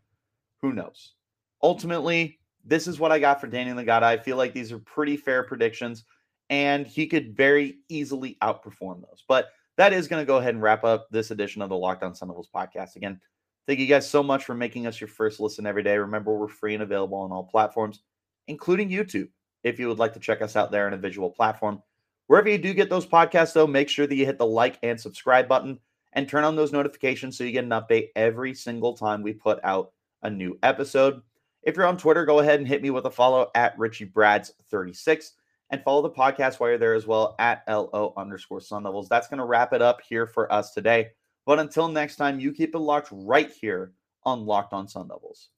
who 0.61 0.73
knows? 0.73 1.13
Ultimately, 1.61 2.39
this 2.65 2.87
is 2.87 2.99
what 2.99 3.11
I 3.11 3.19
got 3.19 3.41
for 3.41 3.47
Daniel 3.47 3.77
Ngata. 3.77 4.03
I 4.03 4.17
feel 4.17 4.37
like 4.37 4.53
these 4.53 4.71
are 4.71 4.79
pretty 4.79 5.17
fair 5.17 5.43
predictions 5.43 6.05
and 6.49 6.87
he 6.87 7.07
could 7.07 7.35
very 7.35 7.79
easily 7.89 8.37
outperform 8.41 9.01
those. 9.01 9.23
But 9.27 9.49
that 9.77 9.93
is 9.93 10.07
going 10.07 10.21
to 10.21 10.27
go 10.27 10.37
ahead 10.37 10.55
and 10.55 10.63
wrap 10.63 10.83
up 10.83 11.07
this 11.09 11.31
edition 11.31 11.61
of 11.61 11.69
the 11.69 11.75
Lockdown 11.75 12.17
Devils 12.19 12.49
podcast. 12.53 12.95
Again, 12.95 13.19
thank 13.67 13.79
you 13.79 13.87
guys 13.87 14.09
so 14.09 14.21
much 14.21 14.43
for 14.43 14.55
making 14.55 14.87
us 14.87 14.99
your 14.99 15.07
first 15.07 15.39
listen 15.39 15.65
every 15.65 15.83
day. 15.83 15.97
Remember, 15.97 16.33
we're 16.37 16.47
free 16.47 16.73
and 16.73 16.83
available 16.83 17.19
on 17.19 17.31
all 17.31 17.43
platforms, 17.43 18.01
including 18.47 18.89
YouTube. 18.89 19.29
If 19.63 19.79
you 19.79 19.87
would 19.87 19.99
like 19.99 20.13
to 20.13 20.19
check 20.19 20.41
us 20.41 20.55
out 20.55 20.71
there 20.71 20.87
on 20.87 20.93
a 20.93 20.97
visual 20.97 21.29
platform, 21.29 21.81
wherever 22.27 22.49
you 22.49 22.57
do 22.57 22.73
get 22.73 22.89
those 22.89 23.05
podcasts, 23.05 23.53
though, 23.53 23.67
make 23.67 23.89
sure 23.89 24.07
that 24.07 24.15
you 24.15 24.25
hit 24.25 24.37
the 24.37 24.45
like 24.45 24.79
and 24.83 24.99
subscribe 24.99 25.47
button 25.47 25.79
and 26.13 26.27
turn 26.27 26.43
on 26.43 26.55
those 26.55 26.71
notifications 26.71 27.37
so 27.37 27.43
you 27.43 27.51
get 27.51 27.63
an 27.63 27.69
update 27.69 28.09
every 28.15 28.53
single 28.53 28.95
time 28.95 29.21
we 29.21 29.33
put 29.33 29.59
out 29.63 29.91
a 30.23 30.29
new 30.29 30.57
episode. 30.63 31.21
If 31.63 31.75
you're 31.75 31.85
on 31.85 31.97
Twitter, 31.97 32.25
go 32.25 32.39
ahead 32.39 32.59
and 32.59 32.67
hit 32.67 32.81
me 32.81 32.89
with 32.89 33.05
a 33.05 33.11
follow 33.11 33.51
at 33.55 33.77
Richie 33.77 34.05
Brads 34.05 34.53
36 34.69 35.33
and 35.71 35.83
follow 35.83 36.01
the 36.01 36.09
podcast 36.09 36.59
while 36.59 36.69
you're 36.69 36.79
there 36.79 36.95
as 36.95 37.05
well 37.05 37.35
at 37.39 37.63
LO 37.67 38.13
underscore 38.17 38.61
Sun 38.61 38.83
Devils. 38.83 39.09
That's 39.09 39.27
going 39.27 39.39
to 39.39 39.45
wrap 39.45 39.73
it 39.73 39.81
up 39.81 39.99
here 40.07 40.25
for 40.25 40.51
us 40.51 40.73
today. 40.73 41.09
But 41.45 41.59
until 41.59 41.87
next 41.87 42.15
time, 42.15 42.39
you 42.39 42.53
keep 42.53 42.75
it 42.75 42.79
locked 42.79 43.09
right 43.11 43.51
here 43.51 43.93
on 44.23 44.45
Locked 44.45 44.73
on 44.73 44.87
Sun 44.87 45.07
Devils. 45.07 45.49